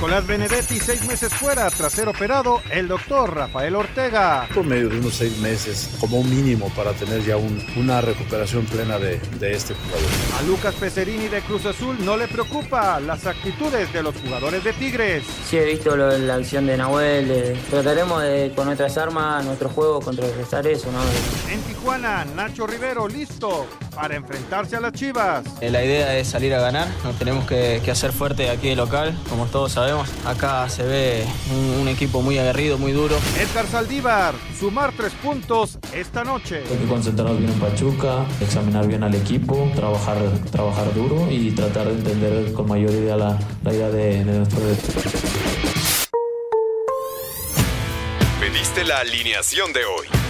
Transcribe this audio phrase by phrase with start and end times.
[0.00, 4.48] Nicolás Benedetti, seis meses fuera tras ser operado, el doctor Rafael Ortega.
[4.54, 8.98] Por medio de unos seis meses, como mínimo, para tener ya un, una recuperación plena
[8.98, 10.08] de, de, este jugador.
[10.38, 14.72] A Lucas Pecerini de Cruz Azul no le preocupa las actitudes de los jugadores de
[14.72, 15.22] Tigres.
[15.46, 17.30] Sí, he visto lo, la acción de Nahuel.
[17.30, 21.02] Eh, trataremos de, con nuestras armas, nuestro juego, contrarrestar eso, ¿no?
[21.52, 25.44] En Tijuana, Nacho Rivero, listo para enfrentarse a las Chivas.
[25.60, 29.14] La idea es salir a ganar, nos tenemos que, que hacer fuerte aquí de local,
[29.28, 29.89] como todos sabemos.
[30.24, 33.16] Acá se ve un, un, equipo muy aguerrido, muy duro.
[33.38, 36.62] Edgar Saldívar, sumar tres puntos esta noche.
[36.70, 40.18] Hay que concentrarnos bien en Pachuca, examinar bien al equipo, trabajar,
[40.52, 44.60] trabajar duro y tratar de entender con mayor idea la, la idea de, de nuestro
[48.40, 50.29] Pediste la alineación de hoy.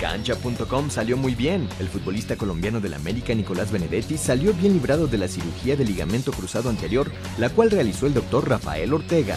[0.00, 1.68] Cancha.com salió muy bien.
[1.80, 6.32] El futbolista colombiano del América Nicolás Benedetti salió bien librado de la cirugía de ligamento
[6.32, 9.36] cruzado anterior, la cual realizó el doctor Rafael Ortega.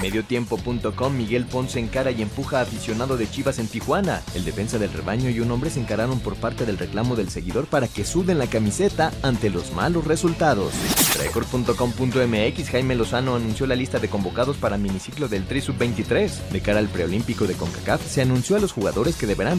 [0.00, 4.22] Mediotiempo.com Miguel Ponce encara y empuja aficionado de Chivas en Tijuana.
[4.34, 7.66] El defensa del rebaño y un hombre se encararon por parte del reclamo del seguidor
[7.66, 10.72] para que suden la camiseta ante los malos resultados.
[11.18, 16.50] Record.com.mx Jaime Lozano anunció la lista de convocados para miniciclo del Tri Sub-23.
[16.50, 19.58] De cara al preolímpico de CONCACAF, se anunció a los jugadores que deberán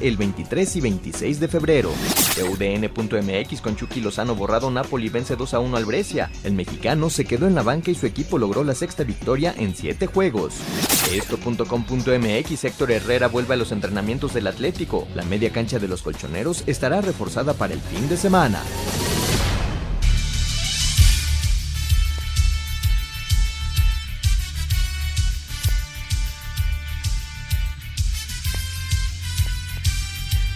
[0.00, 1.90] el 23 y 26 de febrero.
[2.38, 6.30] UDN.mx con Chucky Lozano borrado, Napoli vence 2 a 1 al Brescia.
[6.44, 9.74] El mexicano se quedó en la banca y su equipo logró la sexta victoria en
[9.74, 10.54] 7 juegos.
[11.12, 15.08] Esto.com.mx Héctor Herrera vuelve a los entrenamientos del Atlético.
[15.14, 18.62] La media cancha de los colchoneros estará reforzada para el fin de semana.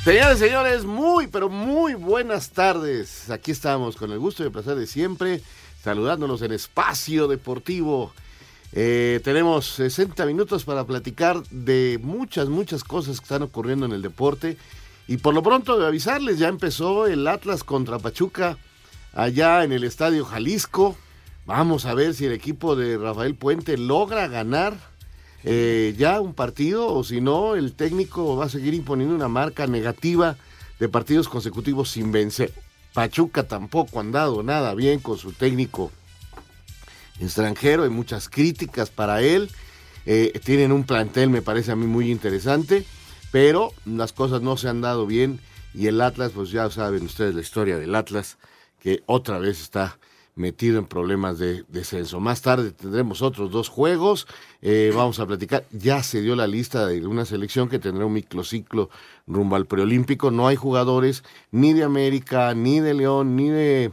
[0.09, 3.29] Señores, señores, muy, pero muy buenas tardes.
[3.29, 5.43] Aquí estamos con el gusto y el placer de siempre,
[5.85, 8.15] saludándonos en Espacio Deportivo.
[8.73, 14.01] Eh, tenemos 60 minutos para platicar de muchas, muchas cosas que están ocurriendo en el
[14.01, 14.57] deporte.
[15.09, 18.57] Y por lo pronto de avisarles, ya empezó el Atlas contra Pachuca
[19.13, 20.97] allá en el Estadio Jalisco.
[21.45, 24.79] Vamos a ver si el equipo de Rafael Puente logra ganar
[25.45, 29.67] eh, ya un partido o si no, el técnico va a seguir imponiendo una marca
[29.67, 30.37] negativa
[30.79, 32.53] de partidos consecutivos sin vencer.
[32.93, 35.93] Pachuca tampoco ha andado nada bien con su técnico
[37.21, 39.51] extranjero, hay muchas críticas para él.
[40.07, 42.85] Eh, tienen un plantel, me parece a mí muy interesante,
[43.31, 45.41] pero las cosas no se han dado bien
[45.75, 48.39] y el Atlas, pues ya saben ustedes la historia del Atlas,
[48.81, 49.99] que otra vez está
[50.39, 52.21] metido en problemas de descenso.
[52.21, 54.27] Más tarde tendremos otros dos juegos,
[54.63, 58.13] eh, vamos a platicar, ya se dio la lista de una selección que tendrá un
[58.15, 58.89] microciclo
[59.27, 63.93] rumbo al preolímpico, no hay jugadores ni de América, ni de León, ni de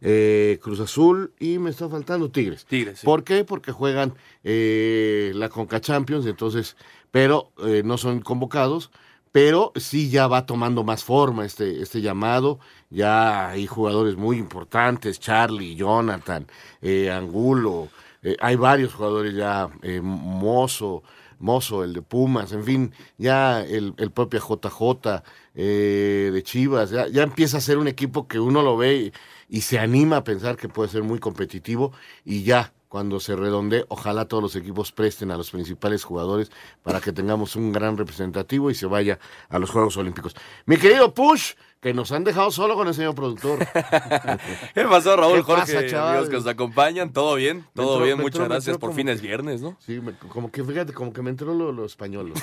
[0.00, 2.66] eh, Cruz Azul y me está faltando Tigres.
[2.66, 3.00] Tigres.
[3.00, 3.06] Sí.
[3.06, 3.44] ¿Por qué?
[3.44, 4.14] Porque juegan
[4.44, 6.76] eh, la Conca Champions, entonces,
[7.10, 8.90] pero eh, no son convocados,
[9.32, 12.58] pero sí ya va tomando más forma este, este llamado.
[12.90, 16.46] Ya hay jugadores muy importantes, Charlie, Jonathan,
[16.80, 17.88] eh, Angulo,
[18.22, 21.02] eh, hay varios jugadores ya, eh, Mozo,
[21.38, 25.22] Mozo, el de Pumas, en fin, ya el, el propio JJ
[25.54, 29.12] de Chivas, ya, ya, empieza a ser un equipo que uno lo ve y,
[29.48, 31.92] y, se anima a pensar que puede ser muy competitivo
[32.24, 36.50] y ya cuando se redonde, ojalá todos los equipos presten a los principales jugadores
[36.82, 39.18] para que tengamos un gran representativo y se vaya
[39.48, 40.34] a los Juegos Olímpicos.
[40.66, 43.58] Mi querido Push, que nos han dejado solo con el señor productor.
[44.74, 45.74] ¿Qué pasó, Raúl ¿Qué Jorge?
[45.74, 46.08] pasa, chaval?
[46.14, 49.08] amigos que nos acompañan, todo bien, todo entró- bien, muchas entró- gracias entró por fin
[49.08, 49.76] es que- viernes, ¿no?
[49.78, 52.30] Sí, me- como que fíjate, como que me entró lo, lo español.
[52.30, 52.34] lo.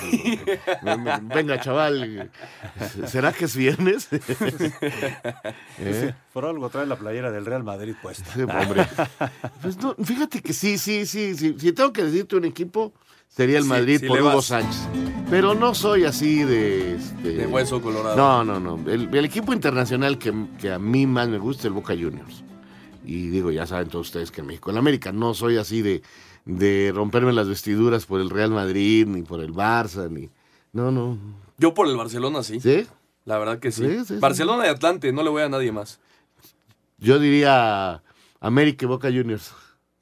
[0.82, 2.30] Me- me- Venga, chaval,
[3.06, 4.08] ¿será que es viernes?
[5.78, 6.14] ¿Eh?
[6.32, 8.24] Por algo trae la playera del Real Madrid puesta.
[8.32, 8.86] Sí, hombre.
[9.62, 11.54] Pues no, fíjate que sí, sí, sí, sí.
[11.58, 12.92] Si tengo que decirte un equipo,
[13.28, 14.42] sería el Sí, Madrid sí por Hugo.
[14.42, 14.88] Sánchez.
[15.30, 16.96] Pero no soy así de...
[16.96, 18.16] este, De hueso colorado.
[18.16, 18.90] No, no, no.
[18.90, 22.44] El, el equipo internacional que, que a mí más me gusta es el Boca Juniors.
[23.04, 26.02] Y digo, ya saben todos ustedes que en México, en América, no soy así de,
[26.44, 30.30] de romperme las vestiduras por el Real Madrid, ni por el Barça, ni...
[30.72, 31.18] No, no.
[31.58, 32.60] Yo por el Barcelona sí.
[32.60, 32.86] ¿Sí?
[33.24, 34.16] La verdad que sí, sí.
[34.20, 36.00] Barcelona y Atlante, no le voy a nadie más.
[36.98, 38.02] Yo diría
[38.40, 39.52] América y Boca Juniors.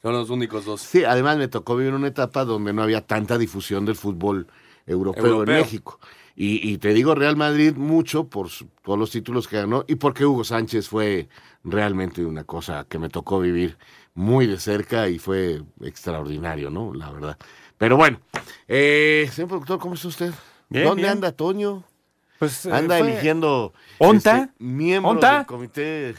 [0.03, 0.81] Son los únicos dos.
[0.81, 4.49] Sí, además me tocó vivir una etapa donde no había tanta difusión del fútbol
[4.87, 5.55] europeo, Europeo.
[5.57, 6.01] en México.
[6.35, 9.95] Y, y te digo Real Madrid mucho por su- todos los títulos que ganó y
[9.97, 11.29] porque Hugo Sánchez fue
[11.63, 13.77] realmente una cosa que me tocó vivir
[14.15, 16.93] muy de cerca y fue extraordinario, ¿no?
[16.95, 17.39] La verdad.
[17.79, 18.19] Pero bueno,
[18.67, 20.33] eh, señor productor, ¿cómo está usted?
[20.69, 21.13] Bien, ¿Dónde bien.
[21.13, 21.85] anda Toño?
[22.39, 24.39] Pues, eh, anda fue- eligiendo ¿Onta?
[24.39, 25.37] este, miembros ¿Onta?
[25.39, 26.15] del comité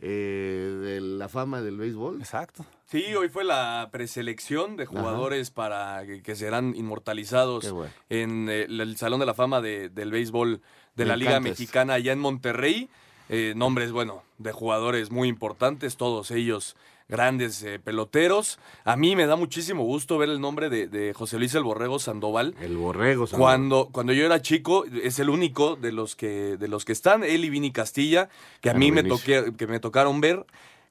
[0.00, 2.20] eh, de la fama del béisbol.
[2.20, 2.64] Exacto.
[2.86, 7.92] Sí, hoy fue la preselección de jugadores para que, que serán inmortalizados bueno.
[8.10, 10.60] en eh, el Salón de la Fama de- del Béisbol
[10.94, 11.40] de Me la Liga.
[11.40, 12.88] Mexicana allá en Monterrey.
[13.30, 16.76] Eh, nombres, bueno, de jugadores muy importantes, todos ellos
[17.08, 18.58] grandes eh, peloteros.
[18.84, 21.98] A mí me da muchísimo gusto ver el nombre de, de José Luis El Borrego
[21.98, 22.54] Sandoval.
[22.60, 23.26] El borrego.
[23.26, 23.52] Sandoval.
[23.56, 27.24] Cuando, cuando yo era chico, es el único de los que, de los que están,
[27.24, 28.28] él y Vini Castilla,
[28.60, 30.44] que a mí me, toqué, que me tocaron ver.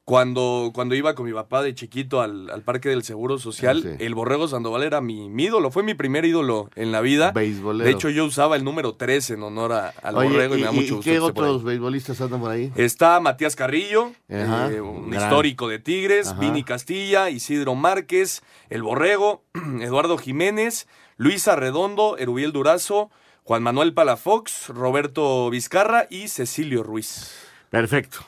[0.05, 3.95] Cuando, cuando iba con mi papá de chiquito al, al Parque del Seguro Social, Ah,
[3.97, 4.03] sí.
[4.05, 7.31] el Borrego Sandoval era mi, mi ídolo, fue mi primer ídolo en la vida.
[7.31, 7.85] Beisbolero.
[7.85, 10.61] De hecho, yo usaba el número 3 en honor a- al Oye, Borrego y, ¿y,
[10.61, 11.09] me da mucho y gusto.
[11.09, 12.73] qué otros beisbolistas andan por ahí?
[12.75, 15.23] Está Matías Carrillo, Ajá, eh, un gran.
[15.23, 16.39] histórico de Tigres, Ajá.
[16.41, 19.45] Vini Castilla, Isidro Márquez, El Borrego,
[19.79, 20.85] Eduardo Jiménez,
[21.15, 23.09] Luisa Redondo, Erubiel Durazo,
[23.43, 27.31] Juan Manuel Palafox, Roberto Vizcarra y Cecilio Ruiz.
[27.69, 28.19] Perfecto.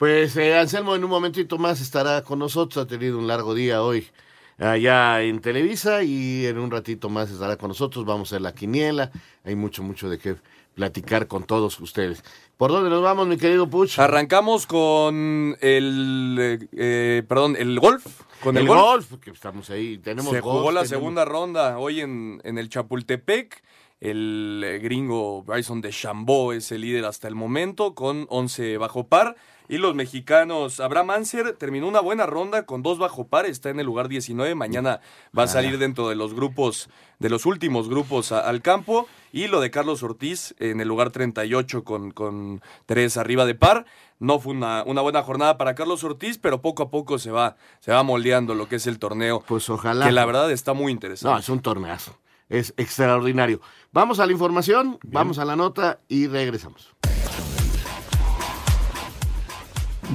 [0.00, 2.82] Pues eh, Anselmo en un momentito más estará con nosotros.
[2.82, 4.08] Ha tenido un largo día hoy
[4.56, 8.06] allá en Televisa y en un ratito más estará con nosotros.
[8.06, 9.10] Vamos a la quiniela.
[9.44, 10.36] Hay mucho, mucho de qué
[10.74, 12.24] platicar con todos ustedes.
[12.56, 13.98] ¿Por dónde nos vamos, mi querido Puch?
[13.98, 18.22] Arrancamos con el, eh, eh, perdón, el golf.
[18.42, 18.80] Con el, el golf.
[18.80, 19.98] golf, porque estamos ahí.
[19.98, 23.62] Tenemos Se golf, jugó la tenemos- segunda ronda hoy en, en el Chapultepec.
[24.00, 29.06] El eh, gringo Bryson de Chambó es el líder hasta el momento con 11 bajo
[29.06, 29.36] par.
[29.70, 33.78] Y los mexicanos, Abraham Anser terminó una buena ronda con dos bajo par, está en
[33.78, 34.54] el lugar 19.
[34.56, 35.00] Mañana
[35.38, 36.90] va a salir dentro de los grupos,
[37.20, 39.06] de los últimos grupos a- al campo.
[39.32, 43.84] Y lo de Carlos Ortiz en el lugar 38 con, con tres arriba de par.
[44.18, 47.56] No fue una, una buena jornada para Carlos Ortiz, pero poco a poco se va,
[47.78, 49.44] se va moldeando lo que es el torneo.
[49.46, 50.04] Pues ojalá.
[50.04, 51.32] Que la verdad está muy interesante.
[51.32, 52.18] No, es un torneazo.
[52.48, 53.60] Es extraordinario.
[53.92, 56.92] Vamos a la información, vamos a la nota y regresamos.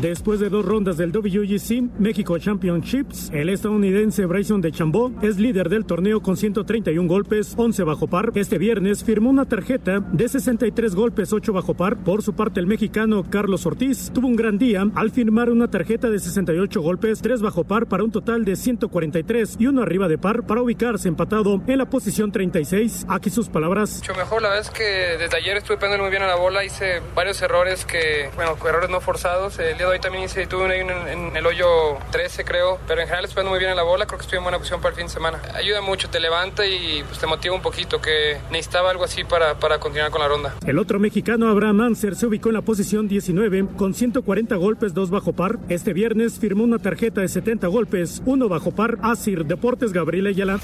[0.01, 5.69] Después de dos rondas del WGC México Championships, el estadounidense Bryson de Chambó es líder
[5.69, 8.33] del torneo con 131 golpes, 11 bajo par.
[8.35, 12.03] Este viernes firmó una tarjeta de 63 golpes, 8 bajo par.
[12.03, 16.09] Por su parte, el mexicano Carlos Ortiz tuvo un gran día al firmar una tarjeta
[16.09, 20.17] de 68 golpes, 3 bajo par para un total de 143 y uno arriba de
[20.17, 23.05] par para ubicarse empatado en la posición 36.
[23.07, 24.01] Aquí sus palabras.
[24.15, 27.01] Mejor, la verdad es que desde ayer estuve pegando muy bien a la bola, hice
[27.15, 29.57] varios errores que, bueno, errores no forzados.
[29.85, 33.25] De hoy también hice, tuve uno en, en el hoyo 13 creo, pero en general
[33.25, 34.95] estoy pegando muy bien a la bola, creo que estoy en buena posición para el
[34.95, 35.39] fin de semana.
[35.53, 39.59] Ayuda mucho, te levanta y pues, te motiva un poquito, que necesitaba algo así para,
[39.59, 40.55] para continuar con la ronda.
[40.65, 45.09] El otro mexicano, Abraham Anser, se ubicó en la posición 19 con 140 golpes, 2
[45.09, 45.59] bajo par.
[45.69, 48.97] Este viernes firmó una tarjeta de 70 golpes, 1 bajo par.
[49.01, 50.59] Asir Deportes, Gabriel Ayala.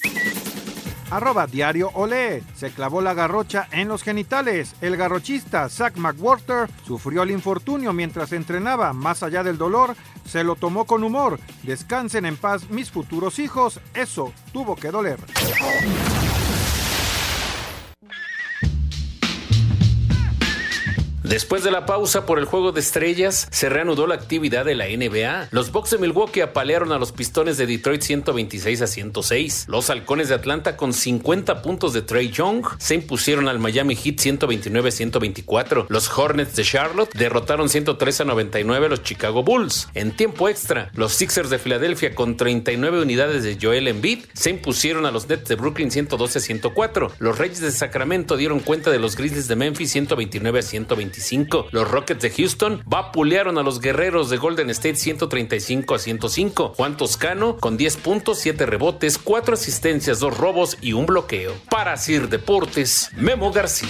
[1.14, 2.44] arroba diario Olé.
[2.56, 4.76] Se clavó la garrocha en los genitales.
[4.82, 8.94] El garrochista Zach McWhorter sufrió el infortunio mientras entrenaba.
[8.94, 11.40] Más allá del dolor, se lo tomó con humor.
[11.62, 13.80] Descansen en paz mis futuros hijos.
[13.94, 15.20] Eso tuvo que doler.
[21.34, 24.86] Después de la pausa por el juego de estrellas, se reanudó la actividad de la
[24.86, 25.48] NBA.
[25.50, 29.66] Los Bucks de Milwaukee apalearon a los Pistones de Detroit 126 a 106.
[29.68, 34.20] Los Halcones de Atlanta con 50 puntos de Trey Young se impusieron al Miami Heat
[34.20, 35.88] 129 a 124.
[35.90, 39.88] Los Hornets de Charlotte derrotaron 103 a 99 a los Chicago Bulls.
[39.96, 45.08] En tiempo extra, los Sixers de Filadelfia con 39 unidades de Joel Embiid se impusieron
[45.08, 47.12] a los Nets de Brooklyn 112 a 104.
[47.18, 51.23] Los Reyes de Sacramento dieron cuenta de los Grizzlies de Memphis 129 a 125.
[51.72, 56.74] Los Rockets de Houston vapulearon a los guerreros de Golden State 135 a 105.
[56.76, 61.54] Juan Toscano con 10 puntos, 7 rebotes, 4 asistencias, 2 robos y un bloqueo.
[61.70, 63.90] Para Sir Deportes, Memo García.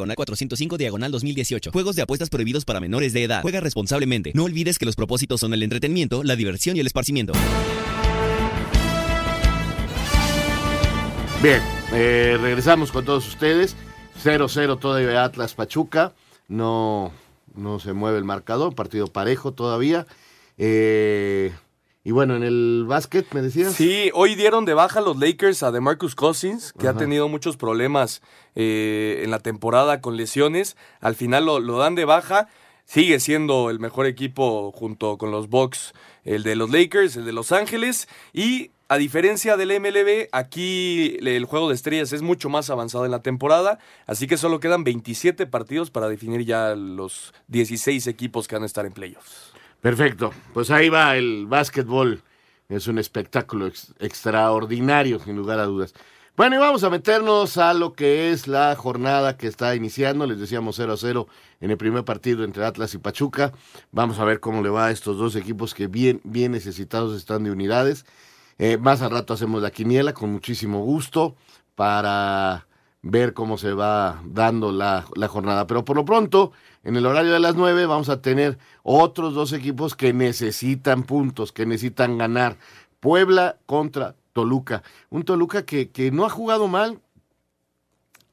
[0.15, 1.71] 405 diagonal 2018.
[1.71, 3.41] Juegos de apuestas prohibidos para menores de edad.
[3.41, 4.31] Juega responsablemente.
[4.33, 7.31] No olvides que los propósitos son el entretenimiento, la diversión y el esparcimiento
[11.41, 11.61] Bien,
[11.93, 13.75] eh, regresamos con todos ustedes.
[14.23, 16.13] 0-0 todavía Atlas Pachuca.
[16.47, 17.11] No,
[17.55, 20.05] no se mueve el marcador, partido parejo todavía.
[20.59, 21.51] Eh,
[22.03, 23.73] y bueno, en el básquet, me decías.
[23.73, 28.21] Sí, hoy dieron de baja los Lakers a DeMarcus Cousins, que ha tenido muchos problemas
[28.55, 30.77] eh, en la temporada con lesiones.
[30.99, 32.47] Al final lo, lo dan de baja
[32.91, 35.93] sigue siendo el mejor equipo junto con los Bucks,
[36.25, 41.45] el de los Lakers, el de Los Ángeles y a diferencia del MLB, aquí el
[41.45, 45.47] juego de estrellas es mucho más avanzado en la temporada, así que solo quedan 27
[45.47, 49.50] partidos para definir ya los 16 equipos que van a estar en playoffs.
[49.81, 52.21] Perfecto, pues ahí va el básquetbol.
[52.69, 53.67] Es un espectáculo
[53.99, 55.93] extraordinario, sin lugar a dudas.
[56.37, 60.25] Bueno, y vamos a meternos a lo que es la jornada que está iniciando.
[60.25, 61.27] Les decíamos 0 a 0
[61.59, 63.51] en el primer partido entre Atlas y Pachuca.
[63.91, 67.43] Vamos a ver cómo le va a estos dos equipos que bien, bien necesitados están
[67.43, 68.05] de unidades.
[68.59, 71.35] Eh, más al rato hacemos la quiniela con muchísimo gusto
[71.75, 72.67] para
[73.03, 75.67] ver cómo se va dando la, la, jornada.
[75.67, 76.51] Pero por lo pronto,
[76.83, 81.51] en el horario de las 9 vamos a tener otros dos equipos que necesitan puntos,
[81.51, 82.57] que necesitan ganar.
[82.99, 84.83] Puebla contra Toluca.
[85.09, 86.99] Un Toluca que, que no ha jugado mal,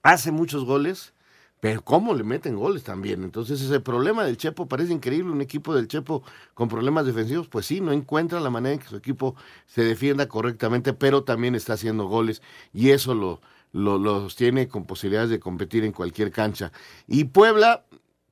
[0.02, 1.14] hace muchos goles,
[1.60, 3.24] pero cómo le meten goles también.
[3.24, 6.22] Entonces ese problema del Chepo parece increíble, un equipo del Chepo
[6.54, 9.34] con problemas defensivos, pues sí, no encuentra la manera en que su equipo
[9.66, 13.40] se defienda correctamente, pero también está haciendo goles y eso lo,
[13.72, 16.72] lo, los tiene con posibilidades de competir en cualquier cancha.
[17.06, 17.84] Y Puebla,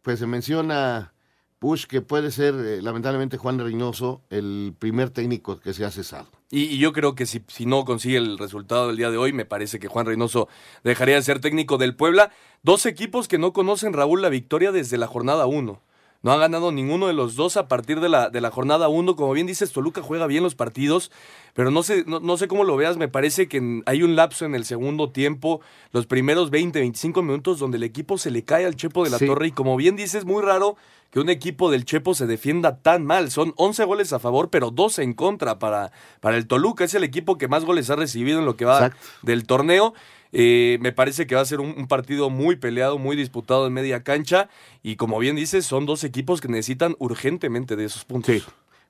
[0.03, 1.13] pues se menciona
[1.59, 6.27] Push que puede ser eh, lamentablemente Juan Reynoso el primer técnico que se ha cesado.
[6.51, 9.47] Y, yo creo que si, si, no consigue el resultado del día de hoy, me
[9.47, 10.49] parece que Juan Reynoso
[10.85, 12.31] dejaría de ser técnico del Puebla.
[12.63, 15.81] Dos equipos que no conocen, Raúl, la victoria desde la jornada 1.
[16.27, 19.15] No ha ganado ninguno de los dos a partir de la, de la jornada 1.
[19.15, 21.13] Como bien dices, Toluca juega bien los partidos,
[21.55, 22.97] pero no sé, no, no sé cómo lo veas.
[22.97, 25.61] Me parece que hay un lapso en el segundo tiempo,
[25.93, 29.19] los primeros 20, 25 minutos, donde el equipo se le cae al Chepo de la
[29.19, 29.27] Sí.
[29.29, 29.47] Torre.
[29.47, 30.77] Y como bien dices, muy raro
[31.13, 33.31] que un equipo del Chepo se defienda tan mal.
[33.31, 36.83] Son 11 goles a favor, pero 12 en contra para, para el Toluca.
[36.83, 38.99] Es el equipo que más goles ha recibido en lo que va Exacto.
[39.23, 39.95] del torneo.
[40.33, 44.03] Eh, me parece que va a ser un, partido muy peleado, muy disputado en media
[44.03, 44.49] cancha.
[44.83, 48.35] Y como bien dices, son dos equipos que necesitan urgentemente de esos puntos.
[48.35, 48.43] Sí,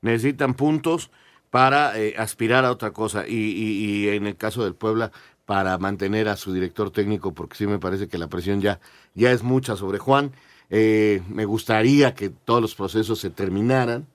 [0.03, 1.11] necesitan puntos
[1.51, 3.27] para eh, aspirar a otra cosa.
[3.27, 5.13] Y, y- y en el caso del Puebla,
[5.47, 8.81] para mantener a su director técnico, porque sí me parece que la presión ya,
[9.15, 10.33] ya es mucha sobre Juan.
[10.71, 14.07] Eh, me gustaría que todos los procesos se terminaran,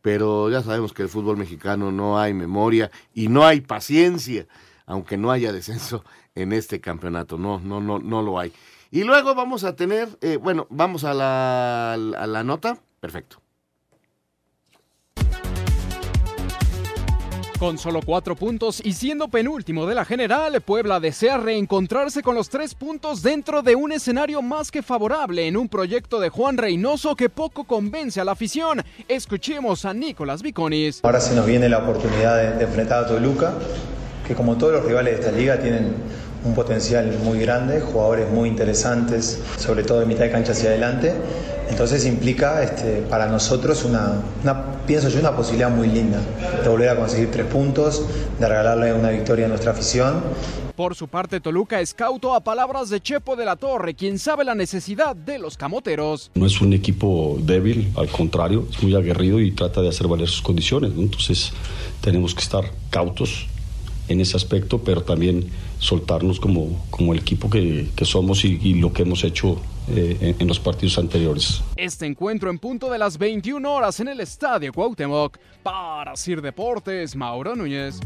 [0.00, 4.46] pero ya sabemos que el fútbol mexicano no hay memoria y no hay paciencia,
[4.86, 6.02] aunque no haya descenso
[6.34, 7.38] en este campeonato.
[7.38, 8.52] No, no, no, no lo hay.
[8.90, 12.78] Y luego vamos a tener, eh, bueno, vamos a la, a la nota.
[13.00, 13.40] Perfecto.
[17.58, 22.48] Con solo cuatro puntos y siendo penúltimo de la general, Puebla desea reencontrarse con los
[22.48, 27.16] tres puntos dentro de un escenario más que favorable en un proyecto de Juan Reynoso
[27.16, 28.84] que poco convence a la afición.
[29.08, 31.00] Escuchemos a Nicolás Viconis.
[31.02, 33.52] Ahora se nos viene la oportunidad de, de enfrentar a Toluca,
[34.28, 35.94] que como todos los rivales de esta liga tienen
[36.44, 41.14] un potencial muy grande, jugadores muy interesantes, sobre todo de mitad de cancha hacia adelante.
[41.70, 46.18] Entonces implica este, para nosotros una, una, pienso yo, una posibilidad muy linda
[46.62, 48.06] de volver a conseguir tres puntos,
[48.38, 50.22] de regalarle una victoria a nuestra afición
[50.76, 54.44] Por su parte, Toluca es cauto a palabras de Chepo de la Torre, quien sabe
[54.44, 56.30] la necesidad de los camoteros.
[56.34, 60.28] No es un equipo débil, al contrario, es muy aguerrido y trata de hacer valer
[60.28, 60.92] sus condiciones.
[60.92, 61.02] ¿no?
[61.02, 61.52] Entonces
[62.00, 63.46] tenemos que estar cautos
[64.08, 68.74] en ese aspecto, pero también soltarnos como, como el equipo que, que somos y, y
[68.74, 71.62] lo que hemos hecho eh, en, en los partidos anteriores.
[71.76, 75.38] Este encuentro en punto de las 21 horas en el Estadio Cuauhtémoc.
[75.62, 78.00] Para Sir Deportes, Mauro Núñez.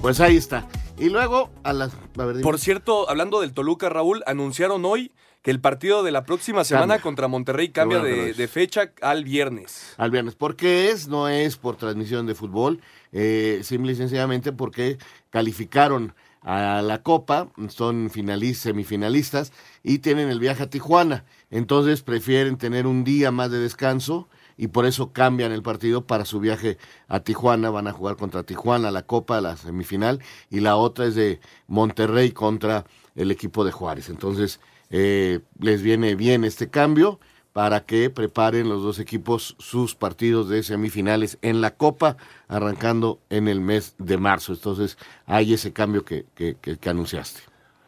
[0.00, 0.66] Pues ahí está.
[0.98, 1.92] Y luego a las...
[1.92, 2.42] a ver, dime.
[2.42, 5.12] Por cierto, hablando del Toluca, Raúl, anunciaron hoy
[5.42, 7.02] que el partido de la próxima semana Cambia.
[7.02, 9.94] contra Monterrey cambia bueno de, de fecha al viernes.
[9.96, 10.34] al viernes.
[10.34, 11.06] ¿Por qué es?
[11.06, 12.80] No es por transmisión de fútbol,
[13.18, 14.98] eh, simple y sencillamente porque
[15.30, 21.24] calificaron a la Copa, son finalis- semifinalistas y tienen el viaje a Tijuana.
[21.50, 26.24] Entonces prefieren tener un día más de descanso y por eso cambian el partido para
[26.24, 27.70] su viaje a Tijuana.
[27.70, 32.30] Van a jugar contra Tijuana la Copa, la semifinal, y la otra es de Monterrey
[32.30, 32.84] contra
[33.16, 34.08] el equipo de Juárez.
[34.08, 37.18] Entonces eh, les viene bien este cambio
[37.56, 43.48] para que preparen los dos equipos sus partidos de semifinales en la Copa, arrancando en
[43.48, 44.52] el mes de marzo.
[44.52, 47.40] Entonces, hay ese cambio que, que, anunciaste.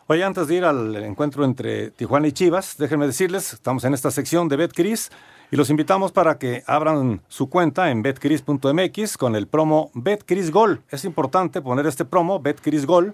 [0.06, 4.10] Oye, antes de ir al encuentro entre Tijuana y Chivas, déjenme decirles, estamos en esta
[4.10, 5.10] sección de BetCris
[5.50, 10.80] y los invitamos para que abran su cuenta en betcris.mx con el promo BetCris Gol.
[10.88, 13.12] Es importante poner este promo BetCris Gol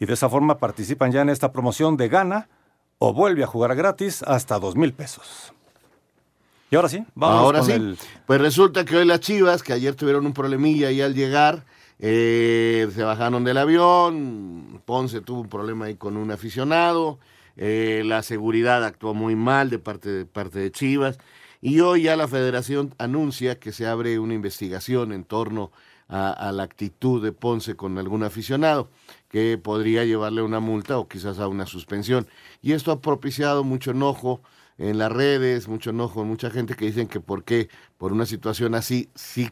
[0.00, 2.48] y de esa forma participan ya en esta promoción de gana
[2.98, 5.54] o vuelve a jugar gratis hasta dos mil pesos.
[6.72, 9.74] Y ahora sí, vamos Ahora con sí, el pues resulta que hoy las Chivas, que
[9.74, 11.66] ayer tuvieron un problemilla ahí al llegar,
[11.98, 17.18] eh, se bajaron del avión, Ponce tuvo un problema ahí con un aficionado,
[17.58, 21.18] eh, la seguridad actuó muy mal de parte, de parte de Chivas,
[21.60, 25.72] y hoy ya la federación anuncia que se abre una investigación en torno
[26.08, 28.88] a, a la actitud de Ponce con algún aficionado,
[29.28, 32.26] que podría llevarle una multa o quizás a una suspensión.
[32.62, 34.40] Y esto ha propiciado mucho enojo
[34.82, 37.68] en las redes, mucho enojo, mucha gente que dicen que por qué,
[37.98, 39.50] por una situación así, sí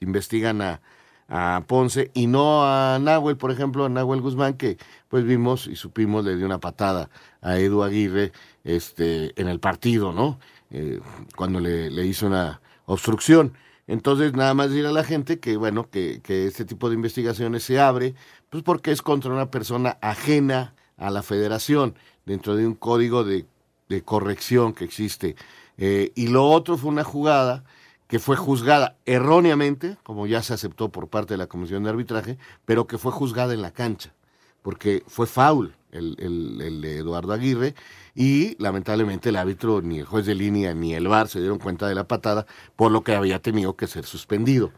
[0.00, 0.80] investigan a,
[1.28, 5.76] a Ponce y no a Nahuel, por ejemplo, a Nahuel Guzmán, que pues vimos y
[5.76, 7.10] supimos le dio una patada
[7.42, 8.32] a Edu Aguirre
[8.64, 10.40] este, en el partido, ¿no?
[10.70, 11.00] Eh,
[11.36, 13.52] cuando le, le hizo una obstrucción.
[13.86, 17.64] Entonces, nada más decir a la gente que, bueno, que, que este tipo de investigaciones
[17.64, 18.14] se abre,
[18.48, 23.46] pues porque es contra una persona ajena a la federación, dentro de un código de,
[23.90, 25.36] de corrección que existe.
[25.76, 27.64] Eh, y lo otro fue una jugada
[28.08, 32.38] que fue juzgada erróneamente, como ya se aceptó por parte de la Comisión de Arbitraje,
[32.64, 34.14] pero que fue juzgada en la cancha,
[34.62, 37.74] porque fue foul el, el- el de Eduardo Aguirre
[38.14, 41.88] y lamentablemente el árbitro, ni el juez de línea, ni el VAR se dieron cuenta
[41.88, 44.72] de la patada, por lo que había tenido que ser suspendido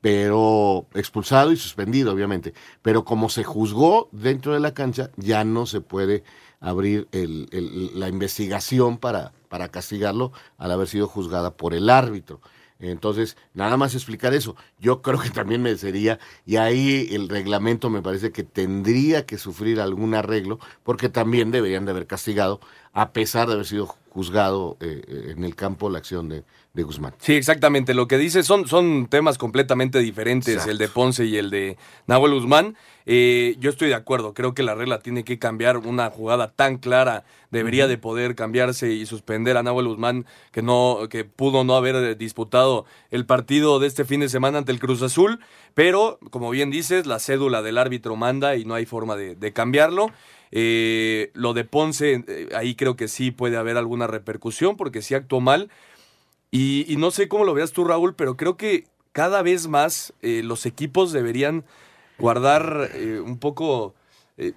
[0.00, 2.54] pero expulsado y suspendido, obviamente.
[2.82, 6.22] Pero como se juzgó dentro de la cancha, ya no se puede
[6.60, 7.48] abrir el-
[7.94, 12.40] la investigación para, para castigarlo al haber sido juzgada por el árbitro.
[12.78, 14.54] Entonces, nada más explicar eso.
[14.78, 19.80] Yo creo que también merecería, y ahí el reglamento me parece que tendría que sufrir
[19.80, 22.60] algún arreglo, porque también deberían de haber castigado
[22.92, 26.44] a pesar de haber sido juzgado eh, en el campo la acción de,
[26.76, 27.14] de, Guzmán.
[27.18, 27.94] Sí, exactamente.
[27.94, 30.70] Lo que dice son, son temas completamente diferentes, Exacto.
[30.70, 32.76] el de Ponce y el de Nahuel Guzmán.
[33.06, 35.78] Eh, yo estoy de acuerdo, creo que la regla tiene que cambiar.
[35.78, 37.90] Una jugada tan clara debería uh -huh.
[37.90, 42.84] de poder cambiarse y suspender a Nahuel Guzmán, que, no, que pudo no haber disputado
[43.10, 45.40] el partido de este fin de semana ante el Cruz Azul.
[45.74, 49.52] Pero, como bien dices, la cédula del árbitro manda y no hay forma de, de
[49.52, 50.10] cambiarlo.
[50.52, 55.14] Eh, lo de Ponce, eh, ahí creo que sí puede haber alguna repercusión porque sí
[55.14, 55.70] actuó mal.
[56.56, 60.14] Y, y, no sé cómo lo veas tú, Raúl, pero creo que cada vez más
[60.22, 61.64] eh, los equipos deberían
[62.18, 63.94] guardar eh, un poco,
[64.38, 64.54] eh,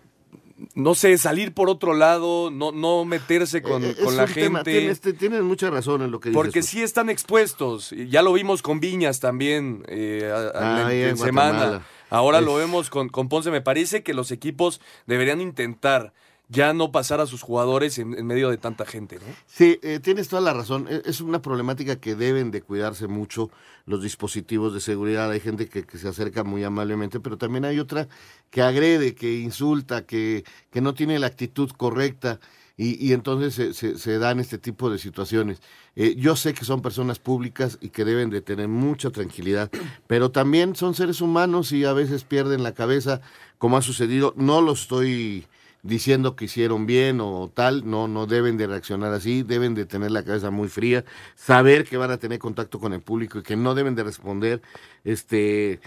[0.75, 4.71] no sé, salir por otro lado, no, no meterse con, con la gente.
[4.71, 6.41] Tienes, tienes, mucha razón en lo que dices.
[6.41, 7.91] Porque sí están expuestos.
[7.91, 11.85] Ya lo vimos con Viñas también a, a, en, en semana.
[12.09, 12.45] Ahora es...
[12.45, 13.51] lo vemos con, con, Ponce.
[13.51, 16.13] Me parece que los equipos deberían intentar
[16.49, 19.25] ya no pasar a sus jugadores en, en medio de tanta gente, ¿no?
[19.45, 20.87] Sí, eh, tienes toda la razón.
[20.89, 23.51] E, Es una problemática que deben de cuidarse mucho
[23.85, 25.29] los dispositivos de seguridad.
[25.29, 28.07] Hay gente que, se acerca muy amablemente, pero también hay otra
[28.49, 32.39] que agrede, que insulta, que, que no tiene la actitud correcta.
[32.77, 35.61] Y, y, entonces se, dan este tipo de situaciones.
[35.97, 39.69] Eh, yo sé que son personas públicas y que deben de tener mucha tranquilidad,
[40.07, 43.19] pero también son seres humanos y a veces pierden la cabeza,
[43.57, 44.33] como ha sucedido.
[44.37, 45.45] No lo estoy
[45.83, 50.11] diciendo que hicieron bien o tal, no, no deben de reaccionar así, deben de tener
[50.11, 53.55] la cabeza muy fría, saber que van a tener contacto con el público y que
[53.55, 54.61] no deben de responder,
[55.03, 55.79] este,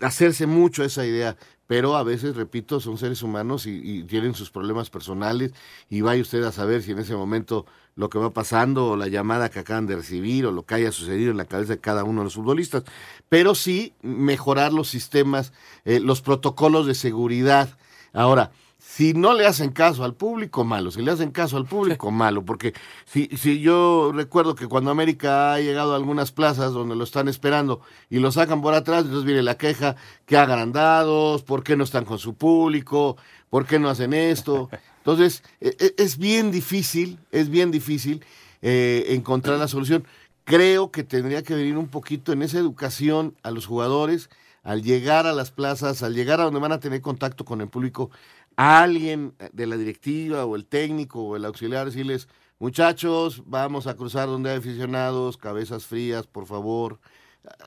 [0.00, 4.88] hacerse mucho esa idea, pero a veces, repito, son seres humanos y, tienen sus problemas
[4.88, 5.52] personales
[5.90, 9.08] y vaya usted a saber si en ese momento lo que va pasando o la
[9.08, 12.04] llamada que acaban de recibir o lo que haya sucedido en la cabeza de cada
[12.04, 12.84] uno de los futbolistas,
[13.28, 15.52] pero sí mejorar los sistemas,
[15.84, 17.76] eh, los protocolos de seguridad.
[18.12, 18.52] Ahora,
[18.96, 20.90] si no le hacen caso al público, malo.
[20.90, 22.46] Si le hacen caso al público, malo.
[22.46, 22.72] Porque
[23.04, 27.28] si, si yo recuerdo que cuando América ha llegado a algunas plazas donde lo están
[27.28, 31.84] esperando y lo sacan por atrás, entonces viene la queja que agrandados, por qué no
[31.84, 33.18] están con su público,
[33.50, 34.70] por qué no hacen esto.
[35.00, 38.24] Entonces, es bien difícil, es bien difícil
[38.62, 40.06] eh, encontrar la solución.
[40.44, 44.30] Creo que tendría que venir un poquito en esa educación a los jugadores,
[44.66, 47.68] al llegar a las plazas, al llegar a donde van a tener contacto con el
[47.68, 48.10] público,
[48.56, 52.26] alguien de la directiva o el técnico o el auxiliar decirles,
[52.58, 56.98] muchachos, vamos a cruzar donde hay aficionados, cabezas frías, por favor,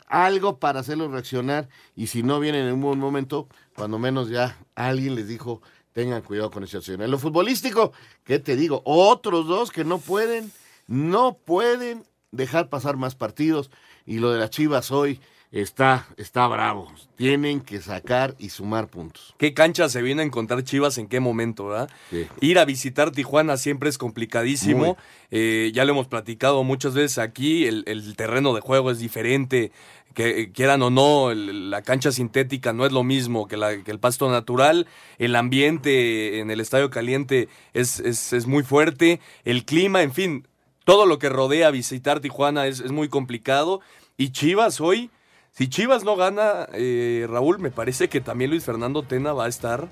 [0.08, 4.58] algo para hacerlos reaccionar y si no vienen en un buen momento, cuando menos ya
[4.76, 5.62] alguien les dijo,
[5.94, 7.02] tengan cuidado con esa acción.
[7.02, 7.94] En lo futbolístico,
[8.26, 8.82] ¿qué te digo?
[8.84, 10.52] Otros dos que no pueden,
[10.86, 13.72] no pueden dejar pasar más partidos
[14.06, 16.92] y lo de las Chivas hoy está, está bravo.
[17.16, 19.36] Tienen que sacar y sumar puntos.
[19.38, 21.90] ¿Qué cancha se viene a encontrar Chivas en qué momento, verdad?
[22.10, 22.28] Sí.
[22.42, 24.98] Ir a visitar Tijuana siempre es complicadísimo.
[25.32, 27.66] Eh, ya lo hemos platicado muchas veces aquí.
[27.66, 29.72] El, el terreno de juego es diferente.
[30.14, 33.92] Que quieran o no, el, la cancha sintética no es lo mismo que, la, que,
[33.92, 34.88] el pasto natural.
[35.18, 39.20] El ambiente en el estadio caliente es, es, es muy fuerte.
[39.46, 40.48] El clima, en fin,
[40.84, 43.82] todo lo que rodea visitar Tijuana es, es muy complicado.
[44.18, 45.12] Y Chivas hoy
[45.60, 49.50] si Chivas no gana, eh, Raúl, me parece que también Luis Fernando Tena va a
[49.50, 49.90] estar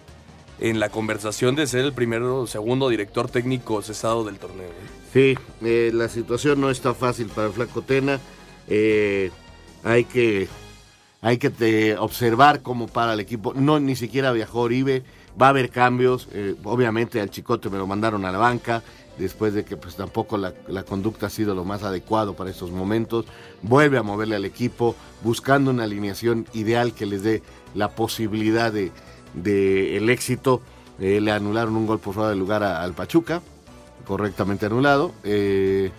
[0.62, 4.70] en la conversación de ser el primero o segundo director técnico cesado del torneo.
[4.70, 4.88] ¿eh?
[5.12, 8.18] Sí, eh, la situación no está fácil para el Flaco Tena.
[9.84, 10.48] Hay que,
[11.20, 13.54] hay que observar cómo para el equipo.
[13.54, 15.04] No, ni siquiera viajó Oribe.
[15.40, 16.30] Va a haber cambios.
[16.64, 18.84] Obviamente al Chicote me lo mandaron a la banca
[19.18, 22.72] después de que pues tampoco la, la, conducta ha sido lo más adecuado para estos
[22.72, 23.26] momentos.
[23.62, 28.92] Vuelve a moverle al equipo, buscando una alineación ideal que les dé la posibilidad de,
[29.34, 30.62] de el éxito.
[31.00, 33.42] Eh, le anularon un gol por fuera de lugar a, al Pachuca,
[34.06, 35.14] correctamente anulado.
[35.24, 35.92] Eh,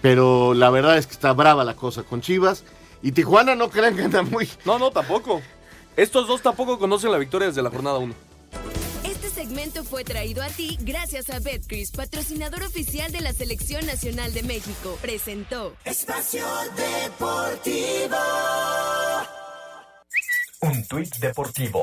[0.00, 2.64] pero la verdad es que está brava la cosa con Chivas.
[3.02, 4.48] Y Tijuana no crean que anda muy...
[4.64, 5.42] No, no, tampoco.
[5.96, 8.31] Estos dos tampoco conocen la victoria desde la jornada 1
[9.42, 14.44] segmento fue traído a ti gracias a Betcris, patrocinador oficial de la Selección Nacional de
[14.44, 14.96] México.
[15.02, 16.44] Presentó Espacio
[16.76, 18.16] Deportivo.
[20.60, 21.82] Un tuit deportivo.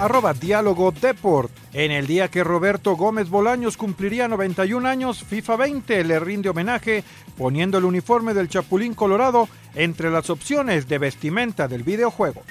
[0.00, 1.52] Arroba Diálogo Deport.
[1.72, 7.04] En el día que Roberto Gómez Bolaños cumpliría 91 años, FIFA 20 le rinde homenaje
[7.38, 12.42] poniendo el uniforme del Chapulín Colorado entre las opciones de vestimenta del videojuego.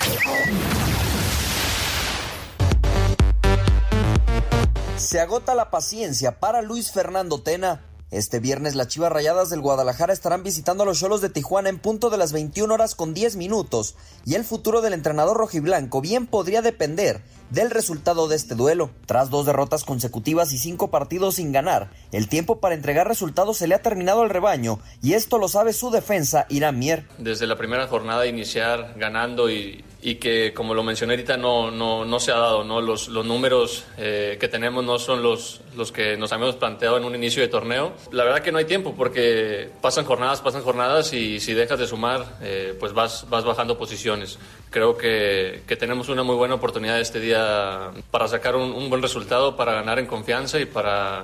[4.97, 7.81] Se agota la paciencia para Luis Fernando Tena.
[8.11, 11.79] Este viernes las Chivas Rayadas del Guadalajara estarán visitando a los Cholos de Tijuana en
[11.79, 16.27] punto de las 21 horas con 10 minutos y el futuro del entrenador rojiblanco bien
[16.27, 18.89] podría depender del resultado de este duelo.
[19.05, 23.67] Tras dos derrotas consecutivas y cinco partidos sin ganar, el tiempo para entregar resultados se
[23.67, 27.05] le ha terminado al rebaño y esto lo sabe su defensa Irán Mier.
[27.17, 29.83] Desde la primera jornada iniciar ganando y,
[30.21, 32.79] que como lo mencioné ahorita no, no, no se ha dado, ¿no?
[32.79, 37.05] Los, los números eh, que tenemos no son los, los que nos habíamos planteado en
[37.05, 37.93] un inicio de torneo.
[38.11, 41.87] La verdad que no hay tiempo porque pasan jornadas, pasan jornadas y si dejas de
[41.87, 44.37] sumar eh, pues vas, vas bajando posiciones.
[44.75, 49.55] Creo que, que, tenemos una muy buena oportunidad este día para sacar un, buen resultado,
[49.55, 51.23] para ganar en confianza y para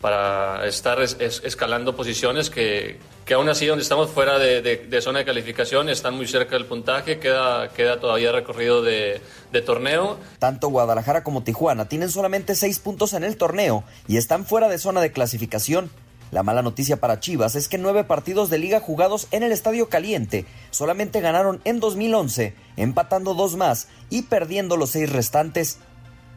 [0.00, 5.00] para estar es, es, escalando posiciones que, que, aún así donde estamos fuera de, de,
[5.02, 9.20] zona de calificación están muy cerca del puntaje, queda, queda todavía recorrido de,
[9.66, 10.16] torneo.
[10.38, 14.78] Tanto Guadalajara como Tijuana tienen solamente seis puntos en el torneo y están fuera de
[14.78, 15.90] zona de clasificación.
[16.36, 19.88] La mala noticia para Chivas es que nueve partidos de liga jugados en el Estadio
[19.88, 25.78] Caliente solamente ganaron en 2011, empatando dos más y perdiendo los seis restantes.